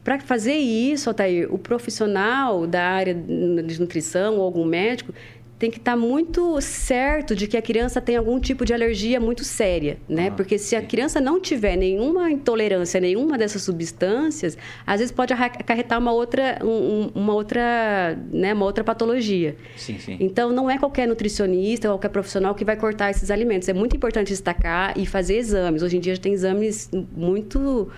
Para 0.04 0.20
fazer 0.20 0.56
isso, 0.56 1.10
Altair, 1.10 1.54
o 1.54 1.58
profissional 1.58 2.66
da 2.66 2.82
área 2.82 3.14
de 3.14 3.80
nutrição 3.80 4.38
ou 4.38 4.42
algum 4.42 4.66
médico 4.66 5.14
tem 5.58 5.72
que 5.72 5.78
estar 5.78 5.94
tá 5.94 5.98
muito 5.98 6.60
certo 6.60 7.36
de 7.36 7.48
que 7.48 7.56
a 7.56 7.62
criança 7.62 8.02
tem 8.02 8.18
algum 8.18 8.40
tipo 8.40 8.66
de 8.66 8.74
alergia 8.74 9.20
muito 9.20 9.44
séria, 9.44 9.98
né? 10.10 10.28
Ah, 10.28 10.32
Porque 10.32 10.58
se 10.58 10.76
a 10.76 10.82
criança 10.82 11.22
não 11.22 11.40
tiver 11.40 11.78
nenhuma 11.78 12.30
intolerância, 12.30 13.00
nenhuma 13.00 13.38
dessas 13.38 13.62
substâncias, 13.62 14.58
às 14.86 15.00
vezes 15.00 15.12
pode 15.12 15.32
acarretar 15.32 16.00
uma 16.00 16.12
outra, 16.12 16.60
um, 16.64 17.12
uma 17.16 17.34
outra, 17.34 18.18
né, 18.32 18.54
uma 18.54 18.66
outra 18.66 18.84
patologia. 18.84 19.56
Sim, 19.78 19.98
sim. 20.00 20.18
Então, 20.20 20.52
não 20.52 20.70
é 20.70 20.78
qualquer 20.78 21.08
nutricionista, 21.08 21.88
qualquer 21.88 22.10
profissional 22.10 22.54
que 22.54 22.66
vai 22.66 22.76
cortar 22.76 23.12
esses 23.12 23.32
alimentos. 23.32 23.70
É 23.70 23.74
muito 23.74 23.96
importante 23.96 24.30
destacar 24.30 24.98
e 24.98 25.06
fazer 25.06 25.38
exames. 25.38 25.82
Hoje 25.82 25.98
em 25.98 26.00
dia, 26.00 26.16
já 26.16 26.22
tem 26.22 26.34
exames 26.34 26.90
muito 27.16 27.90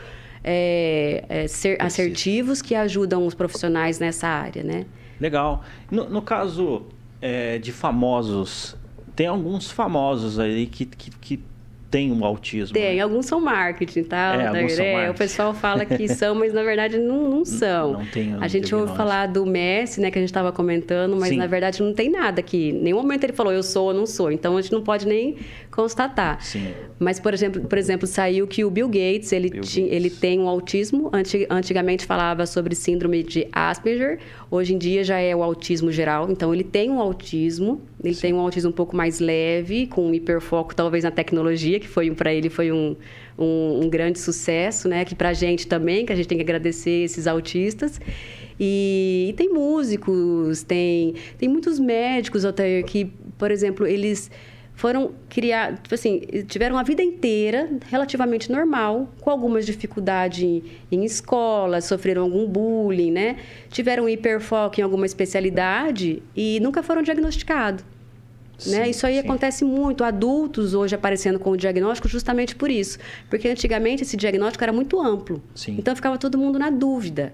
é, 0.44 1.24
é, 1.28 1.48
ser, 1.48 1.82
assertivos 1.82 2.62
que 2.62 2.76
ajudam 2.76 3.26
os 3.26 3.34
profissionais 3.34 3.98
nessa 3.98 4.28
área, 4.28 4.64
né? 4.64 4.86
Legal. 5.20 5.64
No, 5.90 6.08
no 6.08 6.22
caso 6.22 6.86
é, 7.22 7.58
de 7.58 7.72
famosos, 7.72 8.76
tem 9.16 9.28
alguns 9.28 9.72
famosos 9.72 10.40
aí 10.40 10.68
que, 10.68 10.86
que, 10.86 11.12
que 11.12 11.55
tem 11.96 12.12
um 12.12 12.26
autismo. 12.26 12.74
Tem, 12.74 12.98
né? 12.98 13.02
alguns 13.02 13.26
são 13.26 13.40
marketing, 13.40 14.04
tá? 14.04 14.36
É, 14.36 14.48
alguns 14.48 14.74
são 14.74 14.86
marketing. 14.86 15.12
O 15.12 15.18
pessoal 15.18 15.54
fala 15.54 15.86
que 15.86 16.10
são, 16.10 16.36
mas 16.36 16.52
na 16.52 16.62
verdade 16.62 16.98
não, 16.98 17.30
não 17.30 17.46
são. 17.46 17.94
Não, 17.94 18.06
tem 18.08 18.36
A 18.42 18.50
gente 18.50 18.76
ouve 18.76 18.94
falar 18.98 19.28
do 19.28 19.46
Messi, 19.46 20.02
né, 20.02 20.12
que 20.12 20.20
a 20.20 20.22
gente 20.22 20.30
estava 20.30 20.52
comentando, 20.52 21.16
mas 21.16 21.30
Sim. 21.30 21.38
na 21.38 21.48
verdade 21.48 21.82
não 21.82 21.94
tem 21.94 22.10
nada 22.10 22.42
aqui. 22.42 22.72
Em 22.72 22.82
nenhum 22.82 22.98
momento 22.98 23.24
ele 23.24 23.32
falou 23.32 23.54
eu 23.54 23.64
sou 23.64 23.88
ou 23.88 23.94
não 23.94 24.06
sou. 24.06 24.30
Então 24.30 24.58
a 24.58 24.62
gente 24.62 24.74
não 24.74 24.82
pode 24.82 25.08
nem 25.08 25.38
constatar. 25.72 26.42
Sim. 26.42 26.74
Mas, 26.98 27.20
por 27.20 27.34
exemplo, 27.34 27.62
por 27.62 27.78
exemplo, 27.78 28.08
saiu 28.08 28.48
que 28.48 28.64
o 28.64 28.70
Bill 28.70 28.88
Gates, 28.88 29.34
ele, 29.34 29.50
Bill 29.50 29.62
Gates. 29.62 29.78
ele 29.78 30.10
tem 30.10 30.40
um 30.40 30.48
autismo. 30.48 31.12
Antigamente 31.50 32.06
falava 32.06 32.46
sobre 32.46 32.74
síndrome 32.74 33.22
de 33.22 33.48
Asperger. 33.52 34.20
Hoje 34.50 34.74
em 34.74 34.78
dia 34.78 35.04
já 35.04 35.20
é 35.20 35.36
o 35.36 35.44
autismo 35.44 35.92
geral. 35.92 36.30
Então, 36.32 36.54
ele 36.54 36.64
tem 36.64 36.90
um 36.90 37.00
autismo. 37.00 37.82
Ele 38.02 38.14
Sim. 38.14 38.22
tem 38.22 38.34
um 38.34 38.40
autismo 38.40 38.70
um 38.70 38.74
pouco 38.74 38.96
mais 38.96 39.20
leve, 39.20 39.88
com 39.88 40.08
um 40.08 40.14
hiperfoco 40.14 40.74
talvez 40.74 41.04
na 41.04 41.12
tecnologia, 41.12 41.80
que 41.86 41.92
foi 41.92 42.12
para 42.12 42.34
ele 42.34 42.50
foi 42.50 42.72
um, 42.72 42.96
um, 43.38 43.84
um, 43.84 43.90
grande 43.90 44.20
sucesso, 44.20 44.90
né? 44.90 45.06
Que 45.06 45.16
para 45.16 45.30
a 45.30 45.34
gente 45.34 45.68
também, 45.68 46.06
que 46.06 46.12
a 46.12 46.16
gente 46.16 46.28
tem 46.28 46.38
que 46.38 46.44
agradecer 46.44 47.04
esses 47.04 47.28
autistas. 47.28 48.00
E, 48.60 49.28
e, 49.30 49.34
tem 49.34 49.50
músicos, 49.50 50.64
tem, 50.64 51.16
tem 51.38 51.48
muitos 51.48 51.80
médicos, 51.80 52.46
Altair, 52.46 52.84
que, 52.86 53.06
por 53.38 53.52
exemplo, 53.52 53.86
eles 53.86 54.32
foram 54.74 55.14
criar, 55.30 55.78
tipo 55.78 55.96
assim, 55.96 56.22
tiveram 56.48 56.78
a 56.78 56.84
vida 56.84 57.02
inteira 57.02 57.70
relativamente 57.90 58.52
normal, 58.52 59.10
com 59.22 59.30
algumas 59.30 59.66
dificuldades 59.66 60.44
em, 60.44 60.64
em 60.92 61.06
escola, 61.06 61.80
sofreram 61.80 62.24
algum 62.24 62.46
bullying, 62.46 63.12
né? 63.12 63.38
Tiveram 63.70 64.08
hiperfoco 64.08 64.80
em 64.80 64.84
alguma 64.84 65.06
especialidade 65.06 66.22
e 66.36 66.60
nunca 66.60 66.84
foram 66.84 67.02
diagnosticados. 67.02 67.86
Né? 68.66 68.90
Isso 68.90 69.06
aí 69.06 69.16
sim. 69.16 69.20
acontece 69.20 69.66
muito, 69.66 70.04
adultos 70.04 70.74
hoje 70.74 70.96
aparecendo 70.96 71.40
com 71.40 71.52
o 71.52 71.58
diagnóstico 71.58 72.08
justamente 72.08 72.56
por 72.56 72.70
isso. 72.70 72.98
Porque 73.30 73.48
antigamente 73.48 74.04
esse 74.04 74.16
diagnóstico 74.16 74.64
era 74.64 74.74
muito 74.74 75.00
amplo. 75.00 75.42
Sim. 75.54 75.76
Então 75.78 75.96
ficava 75.96 76.18
todo 76.18 76.38
mundo 76.38 76.58
na 76.58 76.70
dúvida 76.70 77.34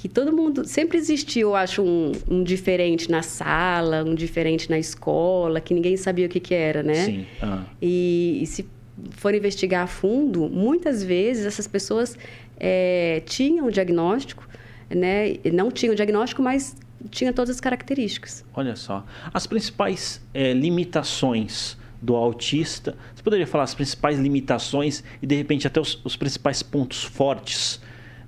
que 0.00 0.08
todo 0.08 0.32
mundo 0.32 0.66
sempre 0.66 0.96
existiu, 0.96 1.50
eu 1.50 1.54
acho, 1.54 1.82
um, 1.82 2.12
um, 2.26 2.42
diferente 2.42 3.10
na 3.10 3.20
sala, 3.20 4.02
um 4.02 4.14
diferente 4.14 4.70
na 4.70 4.78
escola, 4.78 5.60
que 5.60 5.74
ninguém 5.74 5.94
sabia 5.94 6.24
o 6.24 6.28
que, 6.30 6.40
que 6.40 6.54
era, 6.54 6.82
né? 6.82 7.04
Sim. 7.04 7.26
Ah. 7.42 7.64
E, 7.82 8.38
e, 8.40 8.46
se 8.46 8.66
for 9.10 9.34
investigar 9.34 9.84
a 9.84 9.86
fundo, 9.86 10.48
muitas 10.48 11.04
vezes 11.04 11.44
essas 11.44 11.66
pessoas 11.66 12.16
é, 12.58 13.22
tinham 13.26 13.66
o 13.66 13.70
diagnóstico, 13.70 14.48
né? 14.88 15.34
Não 15.52 15.70
tinham 15.70 15.92
o 15.92 15.96
diagnóstico, 15.96 16.42
mas 16.42 16.74
tinham 17.10 17.32
todas 17.32 17.56
as 17.56 17.60
características. 17.60 18.44
Olha 18.54 18.76
só, 18.76 19.04
as 19.32 19.46
principais 19.46 20.20
é, 20.34 20.52
limitações 20.52 21.78
do 22.00 22.16
autista, 22.16 22.96
você 23.14 23.22
poderia 23.22 23.46
falar 23.46 23.64
as 23.64 23.74
principais 23.74 24.18
limitações 24.18 25.04
e 25.20 25.26
de 25.26 25.34
repente 25.34 25.66
até 25.66 25.80
os, 25.80 26.00
os 26.04 26.16
principais 26.16 26.62
pontos 26.62 27.04
fortes, 27.04 27.80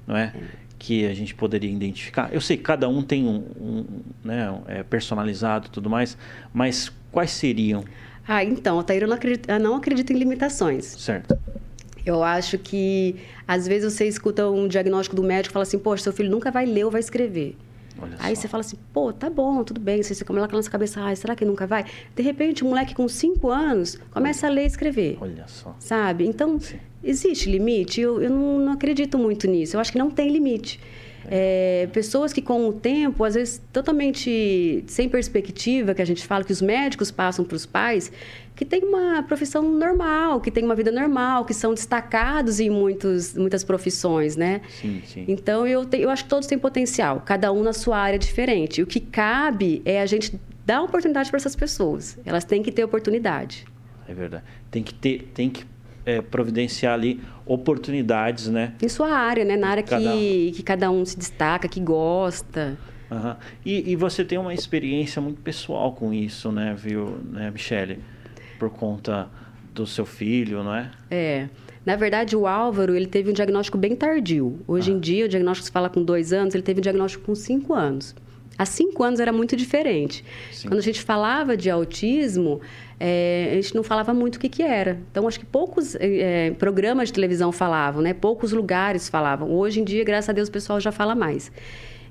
não 0.07 0.17
é? 0.17 0.33
é 0.35 0.63
que 0.79 1.07
a 1.07 1.15
gente 1.15 1.33
poderia 1.33 1.71
identificar? 1.71 2.35
Eu 2.35 2.41
sei 2.41 2.57
que 2.57 2.65
cada 2.65 2.89
um 2.89 3.03
tem 3.03 3.25
um, 3.25 3.45
um 3.61 3.85
né, 4.25 4.61
é 4.67 4.83
personalizado 4.83 5.69
e 5.69 5.71
tudo 5.71 5.89
mais, 5.89 6.19
mas 6.53 6.91
quais 7.13 7.31
seriam? 7.31 7.85
Ah, 8.27 8.43
então, 8.45 8.81
a 8.81 8.83
Taíra 8.83 9.07
não 9.07 9.15
acredita, 9.15 9.59
não 9.61 9.77
acredita 9.77 10.13
em 10.13 10.17
limitações. 10.17 10.85
Certo. 10.87 11.39
Eu 12.05 12.23
acho 12.25 12.59
que, 12.59 13.15
às 13.47 13.67
vezes, 13.67 13.93
você 13.93 14.09
escuta 14.09 14.49
um 14.49 14.67
diagnóstico 14.67 15.15
do 15.15 15.23
médico 15.23 15.53
e 15.53 15.55
fala 15.55 15.63
assim, 15.63 15.79
poxa, 15.79 16.03
seu 16.03 16.13
filho 16.13 16.31
nunca 16.31 16.51
vai 16.51 16.67
ler 16.67 16.85
ou 16.85 16.91
vai 16.91 17.01
escrever. 17.01 17.57
Olha 18.01 18.17
Aí 18.19 18.35
só. 18.35 18.43
você 18.43 18.49
fala 18.49 18.61
assim, 18.63 18.77
pô, 18.93 19.13
tá 19.13 19.29
bom, 19.29 19.63
tudo 19.65 19.81
bem. 19.81 20.03
Você 20.03 20.15
fica 20.15 20.33
lá 20.33 20.47
com 20.49 20.55
a 20.55 20.59
nossa 20.59 20.71
cabeça, 20.71 21.05
ah, 21.05 21.15
será 21.15 21.35
que 21.37 21.45
nunca 21.45 21.67
vai? 21.67 21.85
De 22.15 22.23
repente, 22.23 22.65
um 22.65 22.69
moleque 22.69 22.95
com 22.95 23.09
5 23.09 23.49
anos 23.51 23.99
começa 24.11 24.47
a 24.47 24.51
ler 24.51 24.65
e 24.65 24.67
escrever. 24.67 25.19
Olha 25.21 25.45
só. 25.47 25.75
Sabe? 25.79 26.27
Então, 26.27 26.59
Sim. 26.59 26.79
existe 27.03 27.51
limite? 27.51 28.01
Eu, 28.01 28.23
eu 28.23 28.31
não, 28.31 28.59
não, 28.59 28.73
acredito 28.73 29.19
muito 29.19 29.47
nisso. 29.47 29.77
Eu 29.77 29.81
acho 29.81 29.93
que 29.93 29.99
não 29.99 30.11
tem 30.11 30.31
limite. 30.31 30.81
É, 31.27 31.89
pessoas 31.93 32.33
que 32.33 32.43
com 32.43 32.69
o 32.69 32.73
tempo, 32.73 33.25
às 33.25 33.35
vezes 33.35 33.63
totalmente 33.73 34.85
sem 34.87 35.09
perspectiva, 35.09 35.95
que 35.95 36.03
a 36.03 36.05
gente 36.05 36.27
fala 36.27 36.45
que 36.45 36.53
os 36.53 36.63
médicos 36.63 37.11
passam 37.11 37.45
para 37.45 37.57
os 37.57 37.67
pais, 37.67 38.11
que 38.55 38.65
tem 38.65 38.85
uma 38.85 39.23
profissão 39.23 39.63
normal, 39.63 40.41
que 40.41 40.51
tem 40.51 40.65
uma 40.65 40.75
vida 40.75 40.91
normal, 40.91 41.45
que 41.45 41.55
são 41.55 41.73
destacados 41.75 42.61
em 42.61 42.71
muitos, 42.71 43.35
muitas 43.35 43.65
profissões, 43.65 44.37
né? 44.37 44.61
Sim, 44.81 45.03
sim. 45.07 45.25
Então, 45.27 45.67
eu, 45.67 45.85
te, 45.85 45.99
eu 45.99 46.11
acho 46.11 46.25
que 46.25 46.31
todos 46.31 46.47
têm 46.47 46.59
potencial, 46.59 47.23
cada 47.25 47.53
um 47.53 47.63
na 47.63 47.73
sua 47.73 47.99
área 47.99 48.19
diferente. 48.19 48.83
O 48.83 48.87
que 48.87 49.01
cabe 49.01 49.83
é 49.85 50.01
a 50.01 50.07
gente 50.07 50.39
dar 50.65 50.83
oportunidade 50.83 51.31
para 51.31 51.39
essas 51.39 51.57
pessoas. 51.57 52.19
Elas 52.25 52.45
têm 52.45 52.63
que 52.63 52.71
ter 52.71 52.85
oportunidade. 52.85 53.65
É 54.07 54.15
verdade. 54.15 54.45
Tem 54.71 54.83
que 54.83 54.95
ter, 54.95 55.31
tem 55.35 55.49
que 55.49 55.65
é, 56.05 56.21
providenciar 56.21 56.95
ali 56.95 57.21
oportunidades, 57.47 58.49
né? 58.49 58.75
Em 58.83 58.89
sua 58.89 59.11
área, 59.11 59.45
né? 59.45 59.57
Na 59.57 59.69
área 59.69 59.83
cada... 59.83 60.13
Que, 60.13 60.53
que 60.55 60.63
cada 60.63 60.91
um 60.91 61.05
se 61.05 61.19
destaca, 61.19 61.69
que 61.69 61.81
gosta. 61.81 62.77
Uhum. 63.11 63.35
E, 63.65 63.93
e, 63.93 63.97
você 63.97 64.25
tem 64.25 64.39
uma 64.39 64.55
experiência 64.55 65.21
muito 65.21 65.41
pessoal 65.43 65.93
com 65.93 66.15
isso, 66.15 66.51
né, 66.51 66.75
viu, 66.75 67.19
né, 67.31 67.51
Michele? 67.51 68.01
por 68.63 68.71
conta 68.71 69.29
do 69.75 69.85
seu 69.85 70.07
filho, 70.07 70.63
não 70.63 70.73
é? 70.73 70.89
É. 71.11 71.49
Na 71.85 71.97
verdade, 71.97 72.37
o 72.37 72.47
Álvaro, 72.47 72.95
ele 72.95 73.07
teve 73.07 73.29
um 73.29 73.33
diagnóstico 73.33 73.77
bem 73.77 73.97
tardio. 73.97 74.61
Hoje 74.69 74.93
ah. 74.93 74.95
em 74.95 75.01
dia, 75.01 75.25
o 75.25 75.29
diagnóstico 75.29 75.67
se 75.67 75.73
fala 75.73 75.91
com 75.91 76.05
dois 76.05 76.33
anos, 76.33 76.55
ele 76.55 76.63
teve 76.63 76.79
um 76.79 76.83
diagnóstico 76.83 77.25
com 77.25 77.35
cinco 77.35 77.75
anos. 77.75 78.15
Há 78.63 78.67
cinco 78.67 79.03
anos 79.03 79.19
era 79.19 79.33
muito 79.33 79.57
diferente. 79.57 80.25
Sim. 80.53 80.69
Quando 80.69 80.79
a 80.79 80.83
gente 80.83 81.03
falava 81.03 81.57
de 81.57 81.69
autismo, 81.69 82.61
é, 83.01 83.49
a 83.51 83.55
gente 83.57 83.75
não 83.75 83.83
falava 83.83 84.15
muito 84.15 84.37
o 84.37 84.39
que, 84.39 84.49
que 84.49 84.63
era. 84.63 85.01
Então, 85.11 85.27
acho 85.27 85.41
que 85.41 85.47
poucos 85.47 85.97
é, 85.99 86.53
programas 86.53 87.09
de 87.09 87.15
televisão 87.15 87.51
falavam, 87.51 88.01
né? 88.01 88.15
Poucos 88.15 88.53
lugares 88.53 89.09
falavam. 89.09 89.51
Hoje 89.51 89.81
em 89.81 89.85
dia, 89.85 90.05
graças 90.05 90.29
a 90.29 90.33
Deus, 90.33 90.49
o 90.49 90.53
pessoal 90.53 90.79
já 90.79 90.93
fala 90.93 91.13
mais. 91.13 91.51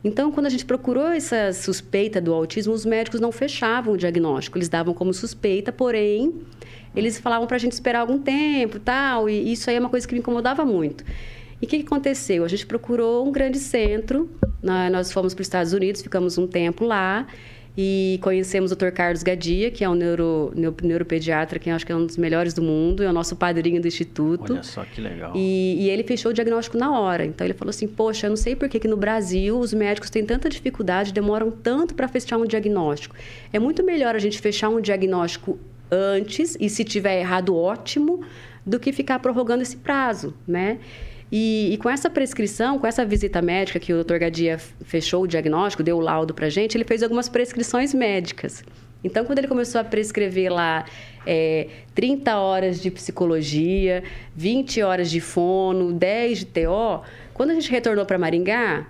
Então, 0.04 0.30
quando 0.30 0.48
a 0.48 0.50
gente 0.50 0.66
procurou 0.66 1.08
essa 1.08 1.54
suspeita 1.54 2.20
do 2.20 2.34
autismo, 2.34 2.74
os 2.74 2.86
médicos 2.86 3.22
não 3.22 3.32
fechavam 3.32 3.94
o 3.94 3.98
diagnóstico, 3.98 4.58
eles 4.58 4.68
davam 4.68 4.94
como 4.94 5.14
suspeita, 5.14 5.72
porém, 5.72 6.34
eles 6.94 7.18
falavam 7.18 7.48
para 7.48 7.56
a 7.56 7.60
gente 7.60 7.72
esperar 7.72 8.00
algum 8.00 8.20
tempo 8.20 8.78
tal, 8.78 9.30
e 9.30 9.54
isso 9.54 9.70
aí 9.70 9.78
é 9.78 9.80
uma 9.80 9.90
coisa 9.90 10.06
que 10.06 10.14
me 10.14 10.20
incomodava 10.20 10.66
muito. 10.66 11.06
E 11.62 11.66
o 11.66 11.68
que, 11.68 11.78
que, 11.80 11.86
aconteceu? 11.86 12.44
A 12.44 12.48
gente 12.48 12.66
procurou 12.66 13.28
um 13.28 13.32
grande 13.32 13.60
centro, 13.60 14.30
nós 14.64 15.12
fomos 15.12 15.34
para 15.34 15.42
os 15.42 15.48
Estados 15.48 15.74
Unidos, 15.74 16.02
ficamos 16.02 16.38
um 16.38 16.48
tempo 16.48 16.84
lá, 16.86 17.28
e 17.78 18.20
conhecemos 18.22 18.72
o 18.72 18.76
Dr. 18.76 18.90
Carlos 18.90 19.24
Gadia, 19.24 19.72
que 19.72 19.84
é 19.84 19.90
um 19.90 19.94
neuro, 19.94 20.52
neuropediatra, 20.84 21.58
que 21.58 21.70
eu 21.70 21.76
acho 21.76 21.86
que 21.86 21.92
é 21.92 21.96
um 21.96 22.06
dos 22.06 22.18
melhores 22.18 22.54
do 22.54 22.62
mundo, 22.62 23.02
é 23.02 23.10
o 23.10 23.14
nosso 23.14 23.36
padrinho 23.36 23.82
do 23.82 23.88
instituto. 23.88 24.54
Olha 24.54 24.64
só 24.64 24.84
que 24.84 25.00
legal. 25.00 25.32
E, 25.36 25.78
e 25.80 25.90
ele 25.90 26.04
fechou 26.04 26.32
o 26.32 26.34
diagnóstico 26.34 26.78
na 26.78 27.00
hora. 27.00 27.26
Então 27.26 27.48
ele 27.48 27.54
falou 27.54 27.70
assim: 27.70 27.88
Poxa, 27.88 28.28
eu 28.28 28.32
não 28.32 28.38
sei 28.38 28.58
por 28.58 28.68
que, 28.68 28.78
que 28.78 28.90
no 28.90 28.98
Brasil 28.98 29.58
os 29.58 29.74
médicos 29.74 30.10
têm 30.10 30.26
tanta 30.26 30.50
dificuldade, 30.50 31.14
demoram 31.14 31.50
tanto 31.50 31.96
para 31.96 32.10
fechar 32.10 32.38
um 32.38 32.46
diagnóstico. 32.46 33.16
É 33.54 33.60
muito 33.60 33.84
melhor 33.84 34.16
a 34.16 34.20
gente 34.20 34.40
fechar 34.40 34.68
um 34.68 34.82
diagnóstico 34.82 35.58
antes, 35.90 36.58
e 36.60 36.70
se 36.70 36.84
tiver 36.84 37.20
errado, 37.20 37.56
ótimo, 37.56 38.22
do 38.66 38.80
que 38.80 38.92
ficar 38.92 39.20
prorrogando 39.20 39.64
esse 39.64 39.78
prazo, 39.78 40.34
né? 40.48 40.80
E, 41.32 41.74
e, 41.74 41.78
com 41.78 41.90
essa 41.90 42.10
prescrição, 42.10 42.78
com 42.78 42.86
essa 42.86 43.06
visita 43.06 43.42
médica 43.42 43.80
que 43.80 43.94
o 43.94 44.04
Dr. 44.04 44.18
Gadia 44.18 44.58
fechou 44.84 45.24
o 45.24 45.28
diagnóstico, 45.28 45.82
deu 45.82 45.98
o 45.98 46.02
laudo 46.02 46.34
para 46.34 46.50
gente, 46.50 46.76
ele 46.76 46.84
fez 46.84 47.02
algumas 47.02 47.30
prescrições 47.30 47.94
médicas. 47.94 48.64
Então, 49.04 49.24
quando 49.24 49.40
ele 49.40 49.48
começou 49.48 49.80
a 49.80 49.84
prescrever 49.84 50.52
lá 50.52 50.86
é, 51.26 51.68
30 51.96 52.38
horas 52.38 52.82
de 52.82 52.92
psicologia, 52.92 54.04
20 54.36 54.82
horas 54.82 55.10
de 55.10 55.22
fono, 55.22 55.94
10 55.94 56.40
de 56.40 56.46
TO, 56.46 57.02
quando 57.34 57.52
a 57.52 57.54
gente 57.54 57.72
retornou 57.72 58.06
para 58.06 58.18
Maringá, 58.18 58.86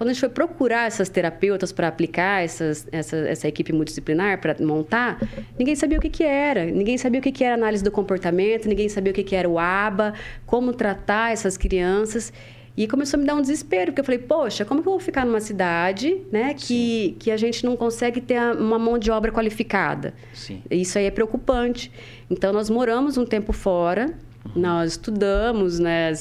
quando 0.00 0.08
a 0.08 0.12
gente 0.14 0.20
foi 0.20 0.30
procurar 0.30 0.86
essas 0.86 1.10
terapeutas 1.10 1.72
para 1.72 1.86
aplicar 1.86 2.42
essas, 2.42 2.88
essa, 2.90 3.18
essa 3.18 3.46
equipe 3.46 3.70
multidisciplinar, 3.70 4.40
para 4.40 4.56
montar, 4.58 5.20
ninguém 5.58 5.76
sabia 5.76 5.98
o 5.98 6.00
que, 6.00 6.08
que 6.08 6.24
era. 6.24 6.64
Ninguém 6.64 6.96
sabia 6.96 7.20
o 7.20 7.22
que, 7.22 7.30
que 7.30 7.44
era 7.44 7.54
análise 7.54 7.84
do 7.84 7.90
comportamento, 7.90 8.66
ninguém 8.66 8.88
sabia 8.88 9.12
o 9.12 9.14
que, 9.14 9.22
que 9.22 9.36
era 9.36 9.46
o 9.46 9.58
ABA, 9.58 10.14
como 10.46 10.72
tratar 10.72 11.34
essas 11.34 11.58
crianças. 11.58 12.32
E 12.74 12.88
começou 12.88 13.18
a 13.18 13.20
me 13.20 13.26
dar 13.26 13.34
um 13.34 13.42
desespero, 13.42 13.92
porque 13.92 14.00
eu 14.00 14.04
falei, 14.06 14.20
poxa, 14.20 14.64
como 14.64 14.80
que 14.80 14.88
eu 14.88 14.92
vou 14.92 15.00
ficar 15.00 15.26
numa 15.26 15.38
cidade, 15.38 16.22
né, 16.32 16.54
que, 16.54 17.14
que 17.18 17.30
a 17.30 17.36
gente 17.36 17.62
não 17.66 17.76
consegue 17.76 18.22
ter 18.22 18.40
uma 18.56 18.78
mão 18.78 18.98
de 18.98 19.10
obra 19.10 19.30
qualificada? 19.30 20.14
Sim. 20.32 20.62
Isso 20.70 20.96
aí 20.96 21.04
é 21.04 21.10
preocupante. 21.10 21.92
Então, 22.30 22.54
nós 22.54 22.70
moramos 22.70 23.18
um 23.18 23.26
tempo 23.26 23.52
fora, 23.52 24.14
nós 24.56 24.92
estudamos, 24.92 25.78
né, 25.78 26.12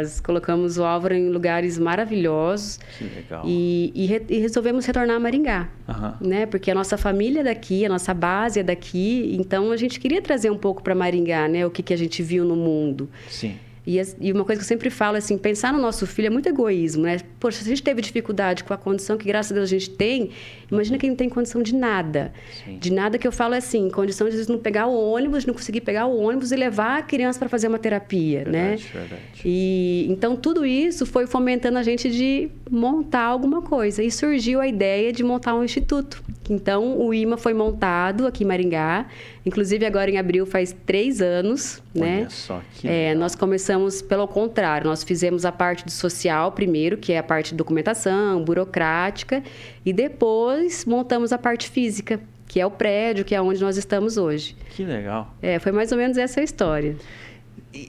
nós 0.00 0.20
colocamos 0.20 0.78
o 0.78 0.84
Álvaro 0.84 1.14
em 1.14 1.28
lugares 1.30 1.78
maravilhosos. 1.78 2.78
Que 2.98 3.04
legal. 3.04 3.42
E, 3.46 3.92
e, 3.94 4.06
re, 4.06 4.22
e 4.28 4.38
resolvemos 4.38 4.84
retornar 4.84 5.16
a 5.16 5.20
Maringá, 5.20 5.68
Uhum. 5.88 6.28
né? 6.28 6.46
Porque 6.46 6.70
a 6.70 6.74
nossa 6.74 6.98
família 6.98 7.40
é 7.40 7.44
daqui, 7.44 7.84
a 7.86 7.88
nossa 7.88 8.12
base 8.12 8.60
é 8.60 8.62
daqui. 8.62 9.34
Então, 9.38 9.70
a 9.72 9.76
gente 9.76 9.98
queria 10.00 10.20
trazer 10.20 10.50
um 10.50 10.58
pouco 10.58 10.82
para 10.82 10.94
Maringá, 10.94 11.48
né? 11.48 11.64
O 11.64 11.70
que, 11.70 11.82
que 11.82 11.94
a 11.94 11.96
gente 11.96 12.22
viu 12.22 12.44
no 12.44 12.56
mundo. 12.56 13.08
Sim. 13.28 13.56
E, 13.88 13.98
e 14.20 14.30
uma 14.32 14.44
coisa 14.44 14.60
que 14.60 14.64
eu 14.64 14.68
sempre 14.68 14.90
falo 14.90 15.16
é 15.16 15.18
assim, 15.18 15.38
pensar 15.38 15.72
no 15.72 15.78
nosso 15.78 16.06
filho 16.06 16.26
é 16.26 16.30
muito 16.30 16.46
egoísmo, 16.46 17.04
né? 17.04 17.20
Poxa, 17.40 17.62
se 17.62 17.64
a 17.64 17.68
gente 17.70 17.82
teve 17.82 18.02
dificuldade 18.02 18.62
com 18.62 18.74
a 18.74 18.76
condição 18.76 19.16
que, 19.16 19.26
graças 19.26 19.50
a 19.50 19.54
Deus, 19.54 19.64
a 19.64 19.70
gente 19.70 19.88
tem, 19.88 20.28
imagina 20.70 20.98
quem 20.98 21.08
não 21.08 21.16
tem 21.16 21.26
condição 21.26 21.62
de 21.62 21.74
nada. 21.74 22.30
Sim. 22.62 22.76
De 22.76 22.92
nada 22.92 23.16
que 23.16 23.26
eu 23.26 23.32
falo 23.32 23.54
é 23.54 23.56
assim, 23.56 23.88
condição 23.88 24.26
de 24.26 24.34
vezes, 24.34 24.46
não 24.46 24.58
pegar 24.58 24.88
o 24.88 24.92
ônibus, 24.92 25.46
não 25.46 25.54
conseguir 25.54 25.80
pegar 25.80 26.04
o 26.04 26.20
ônibus 26.20 26.52
e 26.52 26.56
levar 26.56 26.98
a 26.98 27.02
criança 27.02 27.38
para 27.38 27.48
fazer 27.48 27.68
uma 27.68 27.78
terapia, 27.78 28.44
né? 28.44 28.76
Verdade, 28.76 28.90
verdade. 28.92 29.42
E 29.42 30.06
então 30.10 30.36
tudo 30.36 30.66
isso 30.66 31.06
foi 31.06 31.26
fomentando 31.26 31.78
a 31.78 31.82
gente 31.82 32.10
de 32.10 32.50
montar 32.70 33.24
alguma 33.24 33.62
coisa 33.62 34.02
e 34.02 34.10
surgiu 34.10 34.60
a 34.60 34.68
ideia 34.68 35.14
de 35.14 35.24
montar 35.24 35.54
um 35.54 35.64
instituto. 35.64 36.22
Então 36.50 36.98
o 36.98 37.14
IMA 37.14 37.38
foi 37.38 37.54
montado 37.54 38.26
aqui 38.26 38.44
em 38.44 38.46
Maringá, 38.46 39.06
inclusive 39.48 39.84
agora 39.84 40.10
em 40.10 40.18
abril 40.18 40.46
faz 40.46 40.76
três 40.86 41.20
anos, 41.20 41.82
né? 41.94 42.20
Olha 42.20 42.30
só 42.30 42.62
que 42.74 42.86
É, 42.86 43.14
nós 43.14 43.34
começamos 43.34 44.00
pelo 44.00 44.28
contrário, 44.28 44.86
nós 44.86 45.02
fizemos 45.02 45.44
a 45.44 45.50
parte 45.50 45.84
do 45.84 45.90
social 45.90 46.52
primeiro, 46.52 46.96
que 46.96 47.12
é 47.12 47.18
a 47.18 47.22
parte 47.22 47.50
de 47.50 47.56
documentação, 47.56 48.44
burocrática, 48.44 49.42
e 49.84 49.92
depois 49.92 50.84
montamos 50.84 51.32
a 51.32 51.38
parte 51.38 51.68
física, 51.68 52.20
que 52.46 52.60
é 52.60 52.66
o 52.66 52.70
prédio, 52.70 53.24
que 53.24 53.34
é 53.34 53.40
onde 53.40 53.60
nós 53.60 53.76
estamos 53.76 54.16
hoje. 54.16 54.56
Que 54.70 54.84
legal. 54.84 55.34
É, 55.42 55.58
foi 55.58 55.72
mais 55.72 55.90
ou 55.90 55.98
menos 55.98 56.16
essa 56.16 56.40
a 56.40 56.44
história. 56.44 56.96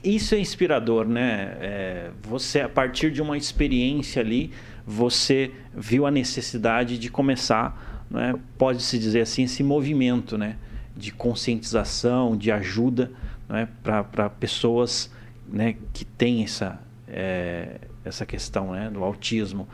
Isso 0.04 0.34
é 0.34 0.38
inspirador, 0.38 1.06
né? 1.06 1.56
É, 1.60 2.10
você, 2.22 2.60
a 2.60 2.68
partir 2.68 3.10
de 3.10 3.22
uma 3.22 3.36
experiência 3.36 4.20
ali, 4.20 4.50
você 4.86 5.50
viu 5.74 6.04
a 6.04 6.10
necessidade 6.10 6.98
de 6.98 7.10
começar, 7.10 8.04
né? 8.10 8.34
pode-se 8.58 8.98
dizer 8.98 9.20
assim, 9.22 9.44
esse 9.44 9.62
movimento 9.62 10.36
né? 10.36 10.56
De 11.00 11.10
conscientização, 11.10 12.36
de 12.36 12.52
ajuda 12.52 13.10
né? 13.48 13.66
para 13.82 14.28
pessoas 14.28 15.10
né? 15.48 15.76
que 15.92 16.04
têm 16.04 16.44
essa, 16.44 16.78
é, 17.08 17.80
essa 18.04 18.26
questão 18.26 18.72
né? 18.72 18.90
do 18.90 19.02
autismo. 19.02 19.66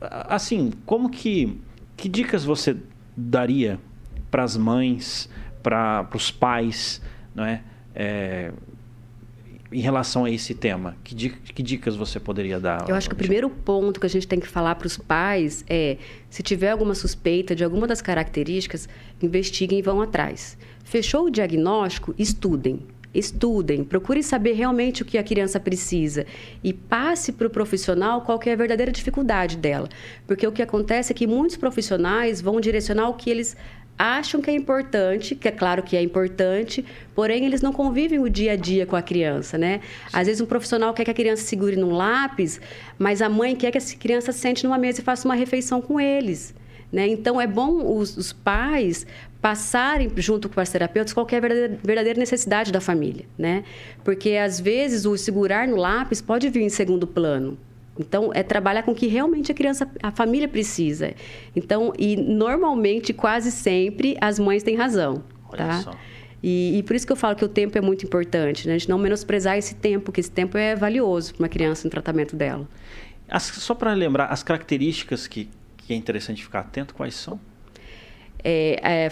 Assim, 0.00 0.72
como 0.84 1.08
que, 1.08 1.60
que 1.96 2.08
dicas 2.08 2.44
você 2.44 2.76
daria 3.16 3.78
para 4.30 4.42
as 4.42 4.56
mães, 4.56 5.30
para 5.62 6.08
os 6.14 6.30
pais, 6.30 7.00
não 7.34 7.44
é? 7.44 7.62
É, 7.94 8.52
em 9.72 9.80
relação 9.80 10.24
a 10.24 10.30
esse 10.30 10.54
tema? 10.54 10.96
Que, 11.02 11.14
di- 11.14 11.30
que 11.30 11.62
dicas 11.62 11.96
você 11.96 12.20
poderia 12.20 12.60
dar? 12.60 12.88
Eu 12.88 12.94
acho 12.94 13.08
que 13.08 13.14
o 13.14 13.18
primeiro 13.18 13.48
ponto 13.48 13.98
que 13.98 14.06
a 14.06 14.10
gente 14.10 14.26
tem 14.28 14.38
que 14.38 14.46
falar 14.48 14.74
para 14.74 14.86
os 14.86 14.96
pais 14.98 15.64
é: 15.68 15.96
se 16.30 16.42
tiver 16.42 16.70
alguma 16.70 16.94
suspeita 16.94 17.54
de 17.54 17.64
alguma 17.64 17.86
das 17.86 18.02
características, 18.02 18.88
investiguem 19.22 19.78
e 19.78 19.82
vão 19.82 20.00
atrás. 20.00 20.56
Fechou 20.84 21.26
o 21.26 21.30
diagnóstico? 21.30 22.14
Estudem. 22.18 22.80
Estudem, 23.14 23.84
procure 23.84 24.22
saber 24.22 24.54
realmente 24.54 25.02
o 25.02 25.04
que 25.04 25.18
a 25.18 25.22
criança 25.22 25.60
precisa 25.60 26.24
e 26.64 26.72
passe 26.72 27.30
para 27.30 27.46
o 27.46 27.50
profissional 27.50 28.22
qual 28.22 28.40
é 28.46 28.52
a 28.52 28.56
verdadeira 28.56 28.90
dificuldade 28.90 29.58
dela. 29.58 29.86
Porque 30.26 30.46
o 30.46 30.50
que 30.50 30.62
acontece 30.62 31.12
é 31.12 31.14
que 31.14 31.26
muitos 31.26 31.58
profissionais 31.58 32.40
vão 32.40 32.58
direcionar 32.58 33.10
o 33.10 33.14
que 33.14 33.28
eles 33.28 33.54
acham 33.98 34.40
que 34.40 34.50
é 34.50 34.54
importante, 34.54 35.34
que 35.34 35.48
é 35.48 35.50
claro 35.50 35.82
que 35.82 35.96
é 35.96 36.02
importante, 36.02 36.84
porém 37.14 37.44
eles 37.44 37.62
não 37.62 37.72
convivem 37.72 38.18
o 38.18 38.28
dia 38.28 38.52
a 38.52 38.56
dia 38.56 38.84
com 38.84 38.96
a 38.96 39.02
criança, 39.02 39.56
né? 39.56 39.80
Às 40.12 40.26
vezes 40.26 40.40
um 40.40 40.46
profissional 40.46 40.92
quer 40.92 41.04
que 41.04 41.10
a 41.10 41.14
criança 41.14 41.44
segure 41.44 41.76
num 41.76 41.92
lápis, 41.92 42.60
mas 42.98 43.22
a 43.22 43.28
mãe 43.28 43.54
quer 43.54 43.70
que 43.70 43.78
a 43.78 43.82
criança 43.98 44.32
sente 44.32 44.64
numa 44.64 44.78
mesa 44.78 45.00
e 45.00 45.04
faça 45.04 45.26
uma 45.28 45.34
refeição 45.34 45.80
com 45.80 46.00
eles. 46.00 46.54
Né? 46.92 47.06
Então, 47.06 47.40
é 47.40 47.46
bom 47.46 47.96
os, 47.96 48.16
os 48.18 48.34
pais 48.34 49.06
passarem 49.40 50.12
junto 50.16 50.48
com 50.48 50.60
as 50.60 50.68
terapeutas 50.68 51.12
qual 51.14 51.24
que 51.24 51.34
a 51.34 51.40
verdadeira, 51.40 51.78
verdadeira 51.82 52.18
necessidade 52.18 52.70
da 52.70 52.82
família, 52.82 53.24
né? 53.36 53.64
Porque, 54.04 54.32
às 54.32 54.60
vezes, 54.60 55.06
o 55.06 55.16
segurar 55.16 55.66
no 55.66 55.76
lápis 55.76 56.20
pode 56.20 56.50
vir 56.50 56.62
em 56.62 56.68
segundo 56.68 57.06
plano. 57.06 57.56
Então, 57.98 58.30
é 58.34 58.42
trabalhar 58.42 58.82
com 58.84 58.92
o 58.92 58.94
que 58.94 59.06
realmente 59.06 59.52
a 59.52 59.54
criança, 59.54 59.86
a 60.02 60.10
família 60.10 60.48
precisa. 60.48 61.14
Então, 61.54 61.92
e 61.98 62.16
normalmente, 62.16 63.12
quase 63.12 63.50
sempre, 63.50 64.16
as 64.20 64.38
mães 64.38 64.62
têm 64.62 64.74
razão, 64.76 65.22
Olha 65.48 65.56
tá? 65.66 65.72
só. 65.82 65.90
E, 66.42 66.78
e 66.78 66.82
por 66.82 66.96
isso 66.96 67.06
que 67.06 67.12
eu 67.12 67.16
falo 67.16 67.36
que 67.36 67.44
o 67.44 67.48
tempo 67.48 67.76
é 67.78 67.80
muito 67.80 68.04
importante, 68.04 68.66
né? 68.66 68.74
A 68.74 68.78
gente 68.78 68.88
não 68.88 68.98
menosprezar 68.98 69.56
esse 69.56 69.74
tempo, 69.76 70.06
porque 70.06 70.20
esse 70.20 70.30
tempo 70.30 70.58
é 70.58 70.74
valioso 70.74 71.34
para 71.34 71.44
uma 71.44 71.48
criança 71.48 71.86
no 71.86 71.90
tratamento 71.90 72.34
dela. 72.34 72.66
As- 73.28 73.42
só 73.44 73.74
para 73.74 73.92
lembrar, 73.94 74.26
as 74.26 74.42
características 74.42 75.26
que, 75.28 75.48
que 75.76 75.92
é 75.92 75.96
interessante 75.96 76.42
ficar 76.42 76.60
atento, 76.60 76.94
quais 76.94 77.14
são? 77.14 77.38
é, 78.44 79.08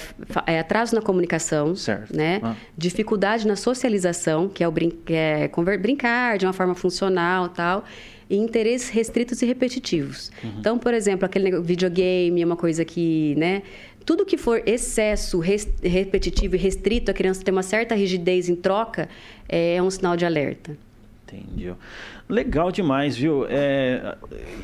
é, 0.46 0.52
é 0.54 0.58
atraso 0.58 0.94
na 0.94 1.00
comunicação, 1.00 1.76
Certo. 1.76 2.14
né? 2.16 2.40
Ah. 2.42 2.54
Dificuldade 2.76 3.46
na 3.46 3.56
socialização, 3.56 4.48
que 4.48 4.64
é 4.64 4.68
o 4.68 4.72
brin 4.72 4.90
que 4.90 5.14
é 5.14 5.48
brincar 5.80 6.36
de 6.38 6.46
uma 6.46 6.52
forma 6.52 6.74
funcional, 6.74 7.48
tal, 7.48 7.84
e 8.30 8.36
interesses 8.36 8.88
restritos 8.88 9.42
e 9.42 9.46
repetitivos. 9.46 10.30
Uhum. 10.42 10.54
Então, 10.60 10.78
por 10.78 10.94
exemplo, 10.94 11.26
aquele 11.26 11.60
videogame 11.60 12.40
é 12.40 12.46
uma 12.46 12.56
coisa 12.56 12.84
que, 12.84 13.34
né? 13.36 13.62
Tudo 14.06 14.24
que 14.24 14.38
for 14.38 14.62
excesso, 14.64 15.40
repetitivo 15.82 16.54
e 16.54 16.58
restrito, 16.58 17.10
a 17.10 17.14
criança 17.14 17.42
tem 17.42 17.52
uma 17.52 17.62
certa 17.62 17.94
rigidez 17.94 18.48
em 18.48 18.54
troca, 18.54 19.08
é 19.48 19.82
um 19.82 19.90
sinal 19.90 20.16
de 20.16 20.24
alerta. 20.24 20.76
Entendi. 21.26 21.72
Legal 22.28 22.72
demais, 22.72 23.16
viu? 23.16 23.46
É, 23.48 24.16